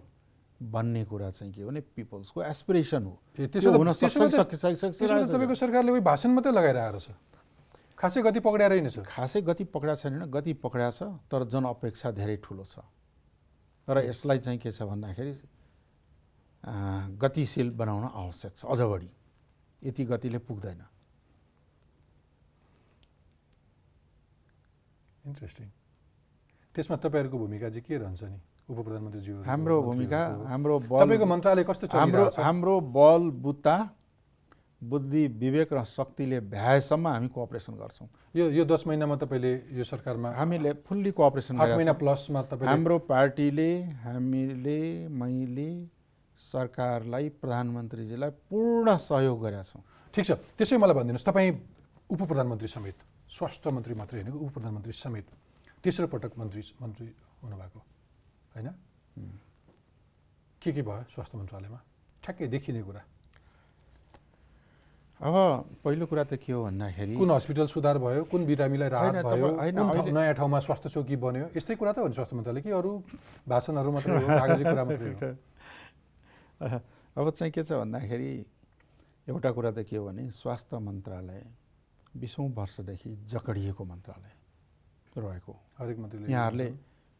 [0.58, 6.30] भन्ने कुरा चाहिँ के हो भने पिपल्सको एसपिरेसन हो। त्यसो हुन तपाईँको सरकारले उही भाषण
[6.34, 7.10] मात्रै लगाइरहेको छ।
[7.98, 12.62] खासै गति पक्रिया रहेनछ खासै गति पक्रिया छैन गति पक्रिया छ तर जनअपेक्षा धेरै ठुलो
[12.62, 12.78] छ।
[13.88, 15.34] र यसलाई चाहिँ के छ भन्दाखेरि
[17.16, 19.10] गतिशील बनाउन आवश्यक छ अझ बढी।
[19.82, 20.80] यति गतिले पुग्दैन।
[25.26, 25.68] इन्ट्रेस्टिङ
[26.74, 28.40] त्यसमा तपाईँहरूको भूमिका चाहिँ के रहन्छ नि?
[28.68, 30.20] उप प्रधानमन्त्रीज्यू हाम्रो भूमिका
[30.52, 33.76] हाम्रो बल तपाईँको मन्त्रालय कस्तो हाम्रो हाम्रो बल बुत्ता
[34.82, 40.30] बुद्धि विवेक र शक्तिले भ्याएसम्म हामी कोअपरेसन गर्छौँ। यो यो दस महिनामा तपाईँले यो सरकारमा
[40.30, 43.70] हामीले फुल्ली कोअपरेसन महिना प्लसमा छौँ। तपाईँले हाम्रो पार्टीले
[44.06, 45.68] हामीले मैले
[46.38, 49.82] सरकारलाई प्रधानमन्त्रीजीलाई पूर्ण सहयोग गरेका छौँ।
[50.14, 51.50] ठिक छ। त्यसै मलाई भनिदिनुहोस् तपाईँ
[52.14, 52.96] उप प्रधानमन्त्री समेत
[53.28, 55.26] स्वास्थ्य मन्त्री मात्रै होइन उप प्रधानमन्त्री समेत
[55.82, 57.08] तेस्रो पटक मन्त्री मन्त्री
[57.42, 57.80] हुनुभएको
[58.54, 58.68] होइन?
[60.62, 61.78] के के भयो स्वास्थ्य मन्त्रालयमा?
[62.22, 63.02] ठ्याक्कै देखिने कुरा।
[65.18, 65.34] अब
[65.82, 70.14] पहिलो कुरा त के हो भन्दाखेरि कुन हस्पिटल सुधार भयो कुन बिरामीलाई राहत भयो कुन
[70.14, 72.90] नयाँ ठाउँमा स्वास्थ्य चौकी बन्यो यस्तै कुरा त हो नि स्वास्थ्य मन्त्रालय कि अरू
[73.50, 75.30] भाषणहरू मात्रै हो कागजी कुरा मात्रै हो?
[77.18, 78.30] अब चाहिँ के छ भन्दाखेरि
[79.26, 81.42] एउटा कुरा त के हो भने स्वास्थ्य मन्त्रालय
[82.14, 84.32] बिसौँ वर्षदेखि जकडिएको मन्त्रालय
[85.18, 86.68] रहेको हरेक मन्त्रीले यहाँहरूले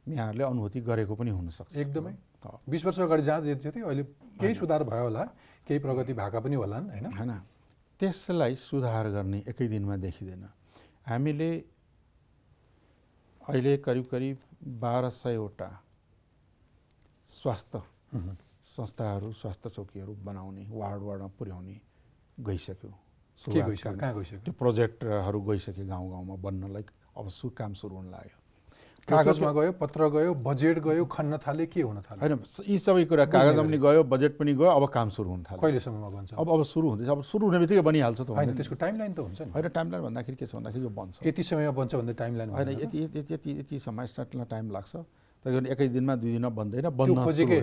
[0.07, 2.15] यहाँहरूले अनुभूति गरेको पनि हुनसक्छ। एकदमै।
[2.63, 4.03] बिस वर्ष अगाडि जहाँ जे थियो अहिले
[4.39, 5.23] केही सुधार भयो होला
[5.67, 7.07] केही प्रगति भएका पनि होलान् होइन?
[7.11, 7.58] होइन।
[8.01, 10.45] त्यसलाई सुधार गर्ने एकै दिनमा देखिँदैन।
[11.07, 11.51] हामीले
[13.43, 14.37] अहिले करिब करिब
[14.81, 15.69] बाह्र सयवटा
[17.29, 17.83] स्वास्थ्य।
[18.65, 21.77] संस्थाहरू स्वास्थ्य चौकीहरू बनाउने वार्ड वार्डमा पुर्याउने
[22.39, 22.91] गइसक्यो।
[23.41, 26.85] त्यो प्रोजेक्टहरू गइसक्यो गाउँ गाउँमा बन्नलाई
[27.17, 28.39] अब सु काम सुरु हुन लाग्यो।
[29.09, 33.25] कागजमा गयो पत्र गयो बजेट गयो खन्न थाले के हुन थाल्यो होइन यी सबै कुरा
[33.33, 36.63] कागजमा। पनि गयो बजेट पनि गयो अब काम सुरु हुन थाल्यो। कहिलेसम्ममा बन्छ अब अब
[36.63, 39.69] सुरु हुँदैछ अब सुरु हुने बित्तिकै बनिहाल्छ त होइन त्यसको टाइमलाइन त हुन्छ नि। होइन
[39.69, 43.35] टाइमलाइन भन्दाखेरि के छ भन्दाखेरि यो बन्छ। यति समयमा बन्छ भन्दा टाइमलाइन होइन यति यति
[43.35, 44.93] यति यति समय स्टार्टमा टाइम लाग्छ।
[45.45, 47.61] तर एकै दिनमा दुई दिनमा बन्दैन बन्न खोजेकै।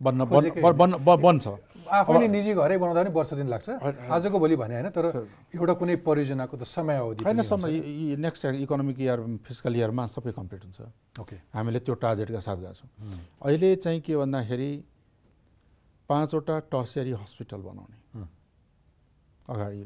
[0.00, 1.44] बन्न बन्न बन्छ।
[1.90, 3.68] आफैले निजी घरै बनाउँदा पनि वर्ष दिन लाग्छ।
[4.14, 5.06] आजको भोलि भने होइन तर।
[5.50, 9.74] एउटा कुनै परियोजनाको त समय अवधि होइन पनि सम्म हुन्छ। यी नेक्स्ट इकोनोमिक इयर फिजिकल
[9.76, 10.80] इयरमा सबै कम्प्लिट हुन्छ।
[11.18, 12.90] ओके हामीले त्यो टार्गेटका साथ गएको छौँ
[13.42, 14.70] अहिले चाहिँ के भन्दाखेरि
[16.08, 17.98] पाँचवटा टर्सियरी हस्पिटल बनाउने।
[19.50, 19.80] अगाडि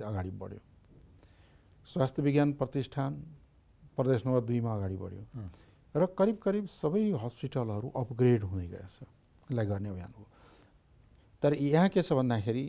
[0.00, 0.60] अगाडि बढ्यो।
[1.86, 3.12] स्वास्थ्य विज्ञान प्रतिष्ठान
[3.96, 5.24] प्रदेश नम्बर दुईमा अगाडि बढ्यो।
[5.92, 8.96] र करिब करिब सबै हस्पिटलहरू अपग्रेड हुँदै गएछ।
[9.50, 10.22] यसलाई गर्ने अभियान हो।
[11.42, 12.66] तर यहाँ के छ भन्दाखेरि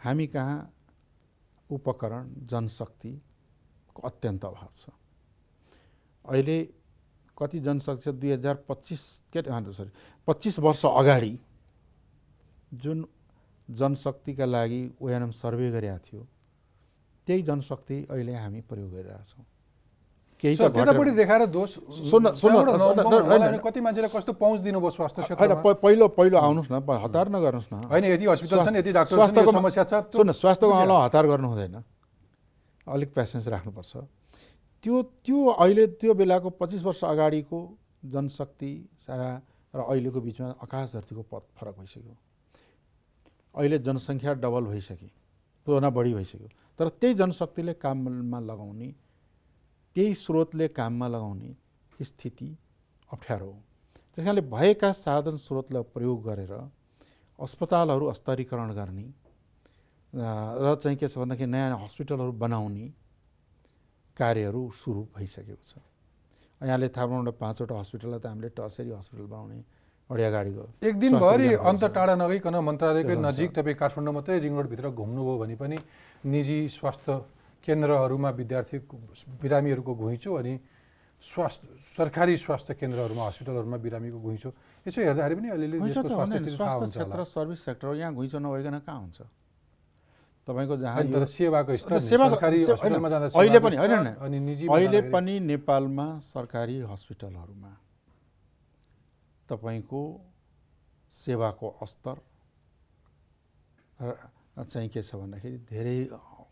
[0.00, 0.56] हामी कहाँ
[1.70, 4.90] उपकरण जनशक्तिको अत्यन्त अभाव छ।
[6.24, 6.58] अहिले
[7.38, 9.42] कति जनशक्ति दुई हजार पच्चिस के
[9.72, 9.90] सरी
[10.28, 11.38] पच्चिस वर्ष अगाडि
[12.82, 13.06] जुन
[13.68, 16.26] जनशक्तिका लागि ओएनएम सर्वे गरेका थियो
[17.26, 19.44] त्यही जनशक्ति अहिले हामी प्रयोग गरिरहेछौँ।
[20.42, 20.54] केही
[20.94, 22.58] बढी देखाएर दोष सुन्नु- सुन्नु-
[23.44, 27.26] होइन, कति मान्छेलाई कस्तो पहुँच दिनुभयो स्वास्थ्य होइन क्षेत्रमा प- पहिलो पहिलो आउनुहोस् न हतार
[27.28, 31.24] नगर्नुहोस् न होइन यति हस्पिटल छन् यति डाक्टर स्वास्थ्यको- समस्या छ सुन स्वास्थ्यको। मामला हतार
[31.26, 31.74] गर्नु हुँदैन
[32.86, 33.92] अलिक पेसेन्स राख्नुपर्छ
[34.84, 37.58] त्यो त्यो अहिले त्यो बेलाको पच्चिस वर्ष अगाडिको
[38.04, 38.72] जनशक्ति
[39.06, 39.28] सारा
[39.74, 42.14] र अहिलेको बिचमा आकाश धरतीको पथ फरक भइसक्यो
[43.54, 45.08] अहिले जनसङ्ख्या डबल भइसक्यो
[45.66, 48.88] त्योभन्दा बढी भइसक्यो तर त्यही जनशक्तिले काममा लगाउने
[49.96, 51.50] त्यही स्रोतले काममा लगाउने
[52.04, 52.48] स्थिति
[53.10, 53.58] अप्ठ्यारो हो
[54.14, 56.52] त्यस कारणले भएका साधन स्रोतलाई प्रयोग गरेर
[57.38, 59.06] अस्पतालहरू स्तरीकरण गर्ने
[60.12, 62.86] र चाहिँ के छ भन्दाखेरि नयाँ हस्पिटलहरू बनाउने
[64.16, 65.78] कार्यहरू सुरु भइसकेको छ
[66.60, 69.58] यहाँले थाहा पाउनु पाँचवटा हस्पिटललाई त हामीले टर्सरी हस्पिटल बनाउने
[70.10, 75.36] अगाडि गयो एक दिनभरि अन्त टाढा नगइकन मन्त्रालयकै। नजिक तपाईँ काठमाडौँ मात्रै रिङ रोडभित्र घुम्नुभयो
[75.42, 75.76] भने पनि
[76.30, 77.12] निजी स्वास्थ्य
[77.64, 78.78] केन्द्रहरूमा विद्यार्थी
[79.42, 80.54] बिरामीहरूको घुइँचो अनि
[81.22, 84.50] स्वास्थ्य सरकारी स्वास्थ्य केन्द्रहरूमा हस्पिटलहरूमा बिरामीको घुइँचो।
[84.86, 85.78] यसो हेर्दाखेरि पनि अलिअलि
[86.52, 89.18] स्वास्थ्य क्षेत्र सर्भिस सेक्टर यहाँ घुइँचो नभइकन कहाँ हुन्छ?
[90.48, 90.94] तपाईँको जहाँ
[92.04, 92.36] सेवाको
[93.40, 94.04] अहिले पनि- होइन,
[94.68, 97.72] अहिले पनि नेपालमा सरकारी हस्पिटलहरूमा
[99.48, 100.02] तपाईँको
[101.12, 102.16] सेवाको स्तर
[104.68, 105.96] चाहिँ के छ भन्दाखेरि धेरै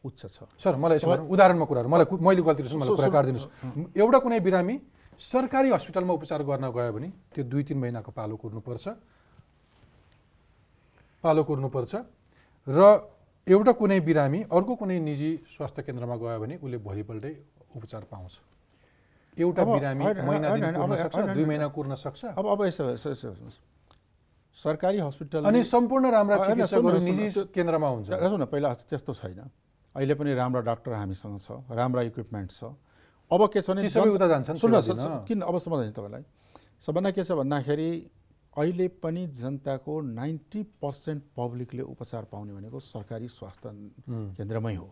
[0.05, 3.49] उच्च छ। सर मलाई यसो उदाहरणमा कुराहरू मलाई मैले गल्ती रहेछु मलाई कुरा काटिदिनुहोस्
[3.97, 4.75] एउटा कुनै बिरामी
[5.15, 8.85] सरकारी हस्पिटलमा उपचार गर्न गयो भने त्यो दुई तिन महिनाको पालो कुर्नुपर्छ।
[11.23, 11.93] पालो कुर्नुपर्छ।
[12.67, 12.81] र
[13.47, 17.33] एउटा कुनै बिरामी अर्को कुनै निजी स्वास्थ्य केन्द्रमा गयो भने उसले भोलिपल्टै
[17.79, 18.35] उपचार पाउँछ।
[19.39, 22.85] एउटा बिरामी महिना दिन सक्छ दुई। महिना कुर्न सक्छ। अब अब यसो।
[24.53, 27.27] सरकारी हस्पिटल अनि सम्पूर्ण राम्रा चिकित्सकहरू निजी
[27.57, 29.41] केन्द्रमा हुन्छ। न पहिला त्यस्तो छैन।
[29.97, 32.65] अहिले पनि राम्रा डाक्टर हामीसँग छ राम्रा इक्विपमेन्ट छ।
[33.31, 36.25] अब के छ भने उता जान्छन् सुन्नु सेवा दिन। किन अब सम्झाउँछु तपाईँलाई।
[36.81, 37.91] सबभन्दा के छ भन्दाखेरि
[38.53, 43.69] अहिले पनि जनताको नाइन्टी पर्सेन्ट पब्लिकले उपचार पाउने भनेको सरकारी स्वास्थ्य
[44.37, 44.89] केन्द्रमै हो।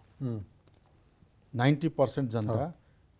[1.53, 2.65] नाइन्टी पर्सेन्ट जनता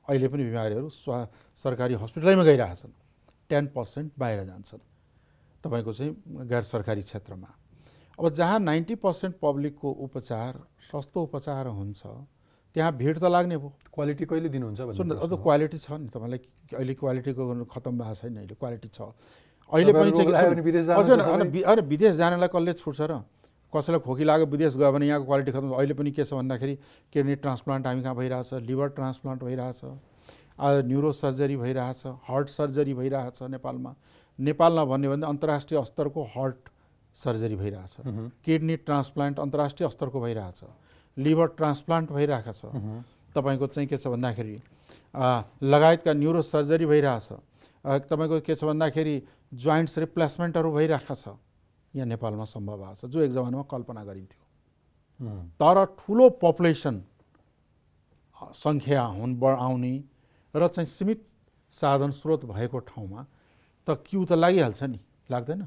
[0.09, 1.19] अहिले पनि बिमारीहरू स्वा
[1.57, 2.93] सरकारी हस्पिटलैमा गइरहेछन्।
[3.51, 4.83] टेन पर्सेन्ट बाहिर जान्छन्।
[5.65, 6.13] तपाईँको चाहिँ
[6.49, 7.49] गैर सरकारी क्षेत्रमा।
[8.21, 10.59] अब जहाँ नाइन्टी पर्सेन्ट पब्लिकको उपचार
[10.93, 12.03] सस्तो उपचार हुन्छ
[12.77, 16.41] त्यहाँ भिड त लाग्ने भयो। क्वालिटी कहिले दिनुहुन्छ हो। क्वालिटी छ नि तपाईँलाई
[16.77, 19.01] अहिले क्वालिटीको खतम भएको छैन अहिले क्वालिटी छ।
[19.73, 20.61] अहिले पनि भने
[21.89, 23.25] विदेश जानलाई कसले छुट्छ र?
[23.73, 26.75] कसैलाई खोकी लाग्यो विदेश गयो भने यहाँको क्वालिटी खतम अहिले पनि के छ भन्दाखेरि
[27.13, 29.81] किडनी ट्रान्सप्लान्ट हामी कहाँ भइरहेछ लिभर ट्रान्सप्लान्ट भइरहेछ
[30.61, 33.95] न्युरो सर्जरी भइरहेछ हार्ट सर्जरी भइरहेछ नेपालमा।
[34.39, 36.70] नेपालमा भन्यो भने अन्तर्राष्ट्रिय स्तरको हार्ट
[37.15, 37.95] सर्जरी भइरहेछ।
[38.45, 40.61] किडनी ट्रान्सप्लान्ट अन्तर्राष्ट्रिय स्तरको भइरहेछ।
[41.17, 42.63] लिभर ट्रान्सप्लान्ट भइरहेको छ।
[43.35, 44.57] तपाईँको चाहिँ के छ भन्दाखेरि
[45.63, 47.29] लगायतका न्युरो सर्जरी भइरहेछ।
[48.09, 49.15] तपाईँको के छ भन्दाखेरि
[49.55, 51.37] जोइन्ट्स रिप्लेसमेन्टहरू भइरहेको छ
[51.95, 54.45] यहाँ नेपालमा सम्भव भएको छ। जो एक जमानामा कल्पना गरिन्थ्यो।
[55.61, 57.03] तर ठुलो पपुलेसन
[58.37, 59.95] सङ्ख्या हुन आउने
[60.55, 61.21] र चाहिँ सीमित
[61.75, 63.21] साधन स्रोत भएको ठाउँमा
[63.87, 64.99] त क्यु त लागिहाल्छ नि।
[65.31, 65.67] लाग्दैन?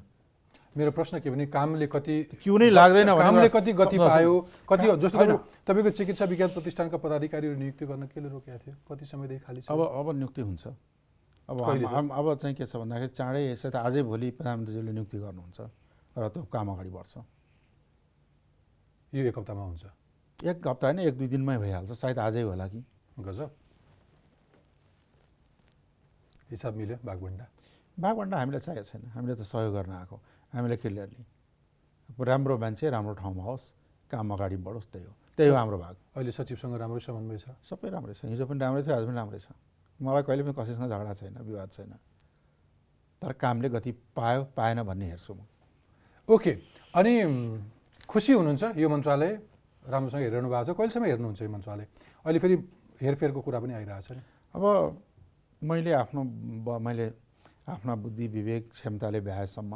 [0.73, 4.33] मेरो प्रश्न के भने कामले कति क्यु नै लाग्दैन भने कामले कति गति पायो?
[4.69, 9.61] कति जस्तो तपाईँको चिकित्सा विज्ञान प्रतिष्ठानका पदाधिकारीहरू नियुक्ति गर्न केले रोकेको थियो कति समयदेखि खाली
[9.61, 9.69] छ?
[9.69, 10.65] अब अब नियुक्ति हुन्छ।
[11.49, 11.61] अब
[12.09, 15.59] अब चाहिँ के छ भन्दाखेरि चाँडै यसै त आजै भोलि प्रधानमन्त्रीज्यूले नियुक्ति गर्नुहुन्छ
[16.17, 17.13] र त्यो काम अगाडि बढ्छ।
[19.13, 19.85] यो एक हप्तामा हुन्छ।
[20.41, 22.81] एक हप्ता होइन एक दुई दिनमै भइहाल्छ। सायद आजै होला कि।
[23.19, 23.49] गजब।
[26.49, 27.45] हिसाब मिल्यो भागभन्डा?
[27.97, 30.17] भागभन्डा हामीलाई चाहिएको छैन। हामीले त सहयोग गर्न आएको।
[30.53, 31.23] हामीले क्लियरली
[32.09, 33.65] अब राम्रो मान्छे राम्रो ठाउँमा होस्
[34.11, 37.47] काम अगाडि बढोस् त्यही हो। त्यही हो हाम्रो भाग। अहिले सचिवसँग राम्रो समन्वय छ?
[37.65, 39.49] सबै राम्रै छ। हिजो पनि राम्रै थियो आज पनि राम्रै छ।
[39.99, 41.93] मलाई कहिले पनि कसैसँग झगडा छैन विवाद छैन।
[43.21, 45.41] तर कामले गति पायो पाएन भन्ने हेर्छु म।
[46.29, 46.53] ओके।
[46.93, 47.13] अनि
[48.05, 48.63] खुसी हुनुहुन्छ?
[48.77, 49.31] यो मन्त्रालय
[49.89, 51.85] राम्रोसँग हेरिरहनु भएको छ। कहिलेसम्म हेर्नुहुन्छ यो मन्त्रालय?
[52.25, 52.55] अहिले फेरि
[53.01, 54.21] हेरफेरको कुरा पनि आइरहेको छ नि।
[54.53, 54.63] अब
[55.61, 56.21] मैले आफ्नो
[56.77, 57.05] मैले
[57.73, 59.73] आफ्ना बुद्धि विवेक क्षमताले भ्याएसम्म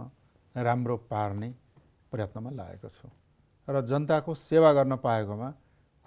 [0.57, 1.49] राम्रो पार्ने
[2.11, 3.07] प्रयत्नमा लागेको छु।
[3.67, 5.49] र जनताको सेवा गर्न पाएकोमा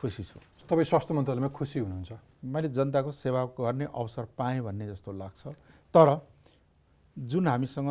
[0.00, 2.10] खुसी छु। तपाईँ स्वास्थ्य मन्त्रालयमा खुसी हुनुहुन्छ?
[2.44, 5.42] मैले जनताको सेवा गर्ने अवसर पाएँ भन्ने जस्तो लाग्छ।
[5.94, 6.08] तर
[7.16, 7.90] जुन हामीसँग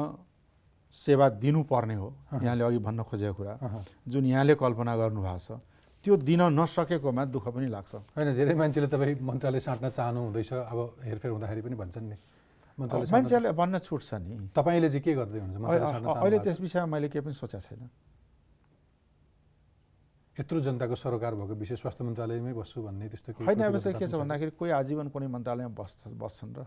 [0.90, 2.08] सेवा दिनुपर्ने हो
[2.42, 3.54] यहाँले अघि भन्न खोजेको कुरा।
[4.08, 5.62] जुन यहाँले कल्पना गर्नुभएको छ
[6.06, 10.80] त्यो दिन नसकेकोमा दुःख पनि लाग्छ। होइन धेरै मान्छेले तपाईँ मन्त्रालय साट्न चाहनु हुँदैछ अब
[11.04, 12.18] हेरफेर हुँदाखेरि पनि भन्छन् नि।
[12.80, 16.16] मान्छेले भन्न छुट्छ नि। तपाईँले चाहिँ के गर्दै हुनुहुन्छ?
[16.16, 16.38] अहिले?
[16.40, 17.90] त्यस विषयमा मैले केही पनि सोचेको छैन।
[20.40, 24.52] यत्रो जनताको सरोकार भएको विषय स्वास्थ्य मन्त्रालयमै बस्छु भन्ने त्यस्तो होइन अब के छ भन्दाखेरि
[24.56, 26.64] कोही आजीवन कुनै मन्त्रालयमा बस्छ बस्छन् र।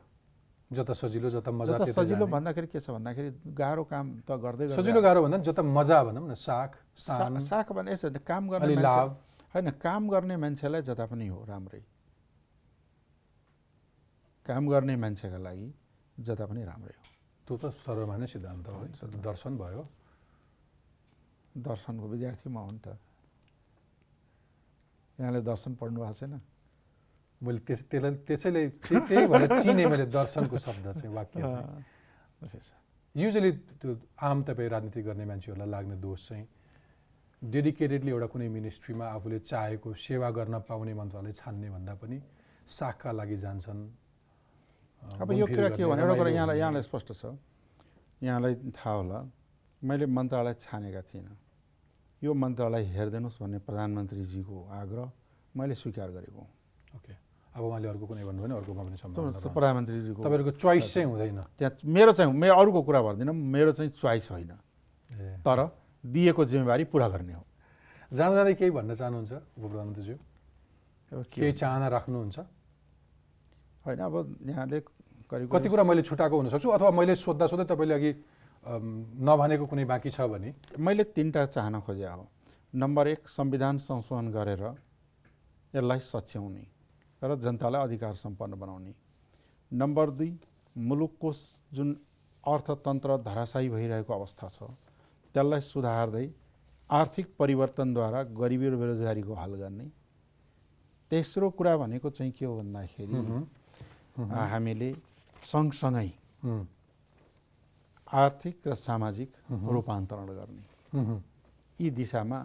[0.72, 5.00] जता सजिलो जता मजा जता सजिलो। भन्दाखेरि के छ भन्दाखेरि गाह्रो काम त गर्दै सजिलो
[5.00, 9.08] गाह्रो भन्दा जता मजा भनौँ न साख साख भने यसो काम गर्ने लाभ।
[9.56, 11.80] होइन काम गर्ने मान्छेलाई जता पनि हो राम्रै।
[14.48, 15.68] काम गर्ने मान्छेका लागि
[16.22, 17.04] जता पनि राम्रै हो।
[17.46, 18.80] त्यो त सर्वमान्य सिद्धान्त हो
[19.26, 19.82] दर्शन भयो।
[21.52, 22.88] दर्शनको विद्यार्थी म हो नि त।
[25.18, 26.34] यहाँले दर्शन पढ्नु भएको छैन?
[27.42, 32.80] मैले त्यस त्यसलाई त्यसैले त्यही भएर चिने मैले दर्शनको शब्द चाहिँ वाक्य चाहिँ।
[33.14, 33.50] युजली
[33.82, 33.90] त्यो
[34.22, 36.46] आम तपाईँ राजनीति गर्ने मान्छेहरूलाई लाग्ने दोष चाहिँ
[37.42, 42.18] डेडिकेटेडली एउटा कुनै मिनिस्ट्रीमा आफूले चाहेको सेवा गर्न पाउने मन्त्रालय छान्ने भन्दा पनि
[42.62, 43.80] साखका लागि जान्छन्।
[45.02, 47.34] अब यो कुरा के हो भने एउटा कुरा यहाँलाई। यहाँलाई स्पष्ट छ।
[48.22, 49.18] यहाँलाई थाहा होला।
[49.82, 51.36] मैले मन्त्रालय छानेका थिइनँ।
[52.22, 55.10] यो मन्त्रालय हेरिदिनुहोस् भन्ने प्रधानमन्त्रीजीको आग्रह
[55.58, 56.50] मैले स्वीकार गरेको हुँ।
[56.96, 57.12] ओके।
[57.52, 61.72] अब उहाँले अर्को कुनै भन्नुभयो भने अर्कोमा पनि सम्भावना। प्रधानमन्त्रीजीको तपाईँहरूको चोइस चाहिँ हुँदैन। त्यहाँ
[61.82, 64.52] मेरो चाहिँ मेरो अरूको कुरा भन्दिनँ। मेरो चाहिँ चोइस होइन।
[65.42, 65.58] तर
[66.06, 67.44] दिएको जिम्मेवारी पुरा गर्ने हो।
[68.12, 70.16] जाँदा जाँदै केही भन्न चाहनुहुन्छ उपप्रधानमन्त्रीज्यू?
[71.12, 72.38] अब के केही चाहना राख्नुहुन्छ?
[73.86, 74.14] होइन अब
[74.48, 74.80] यहाँले
[75.30, 78.12] करिब कति कुरा मैले छुटाएको हुनसक्छु अथवा मैले सोद्धा सोध्दै तपाईँले अघि
[79.26, 80.54] नभनेको कुनै बाँकी छ भने?
[80.78, 82.26] मैले तिनवटा चाहना खोजे हो
[82.72, 84.62] नम्बर एक संविधान संशोधन गरेर
[85.74, 86.64] यसलाई सच्याउने
[87.22, 88.94] र जनतालाई अधिकार सम्पन्न बनाउने।
[89.72, 90.30] नम्बर दुई
[90.76, 91.32] मुलुकको
[91.74, 91.88] जुन
[92.44, 94.70] अर्थतन्त्र धराशायी भइरहेको अवस्था छ
[95.34, 96.26] त्यसलाई सुधार्दै
[96.90, 99.86] आर्थिक परिवर्तनद्वारा गरिबी र बेरोजगारीको हल गर्ने।
[101.10, 103.18] तेस्रो कुरा भनेको चाहिँ के हो भन्दाखेरि
[104.18, 104.90] हामीले
[105.44, 106.10] सँगसँगै
[108.08, 110.64] आर्थिक र सामाजिक रूपान्तरण गर्ने।
[111.80, 112.38] यी दिशामा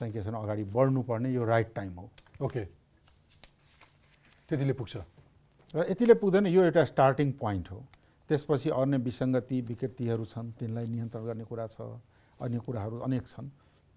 [0.00, 2.08] चाहिँ के छ भने अगाडि बढ्नुपर्ने यो राइट टाइम हो।
[2.42, 2.64] ओके।
[4.48, 4.96] त्यतिले पुग्छ।
[5.74, 7.80] र यतिले पुग्दैन यो एउटा स्टार्टिङ पोइन्ट हो।
[8.30, 11.80] त्यसपछि अन्य विसङ्गति विकृतिहरू छन् तिनलाई नियन्त्रण गर्ने कुरा छ
[12.40, 13.48] अन्य कुराहरू अनेक छन्।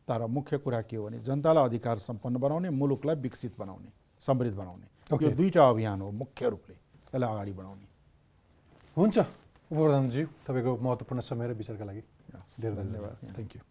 [0.07, 3.91] तर मुख्य कुरा के हो भने जनतालाई अधिकार सम्पन्न बनाउने मुलुकलाई विकसित बनाउने
[4.21, 6.75] समृद्ध बनाउने। यो दुईवटा अभियान हो मुख्य रूपले।
[7.09, 7.87] यसलाई अगाडि बढाउने
[8.97, 9.17] हुन्छ
[9.71, 12.01] उपप्रधानजी तपाईँको महत्त्वपूर्ण समय र विचारका लागि
[12.31, 13.61] धेरै धेरै धन्यवाद थ्याङ्क यू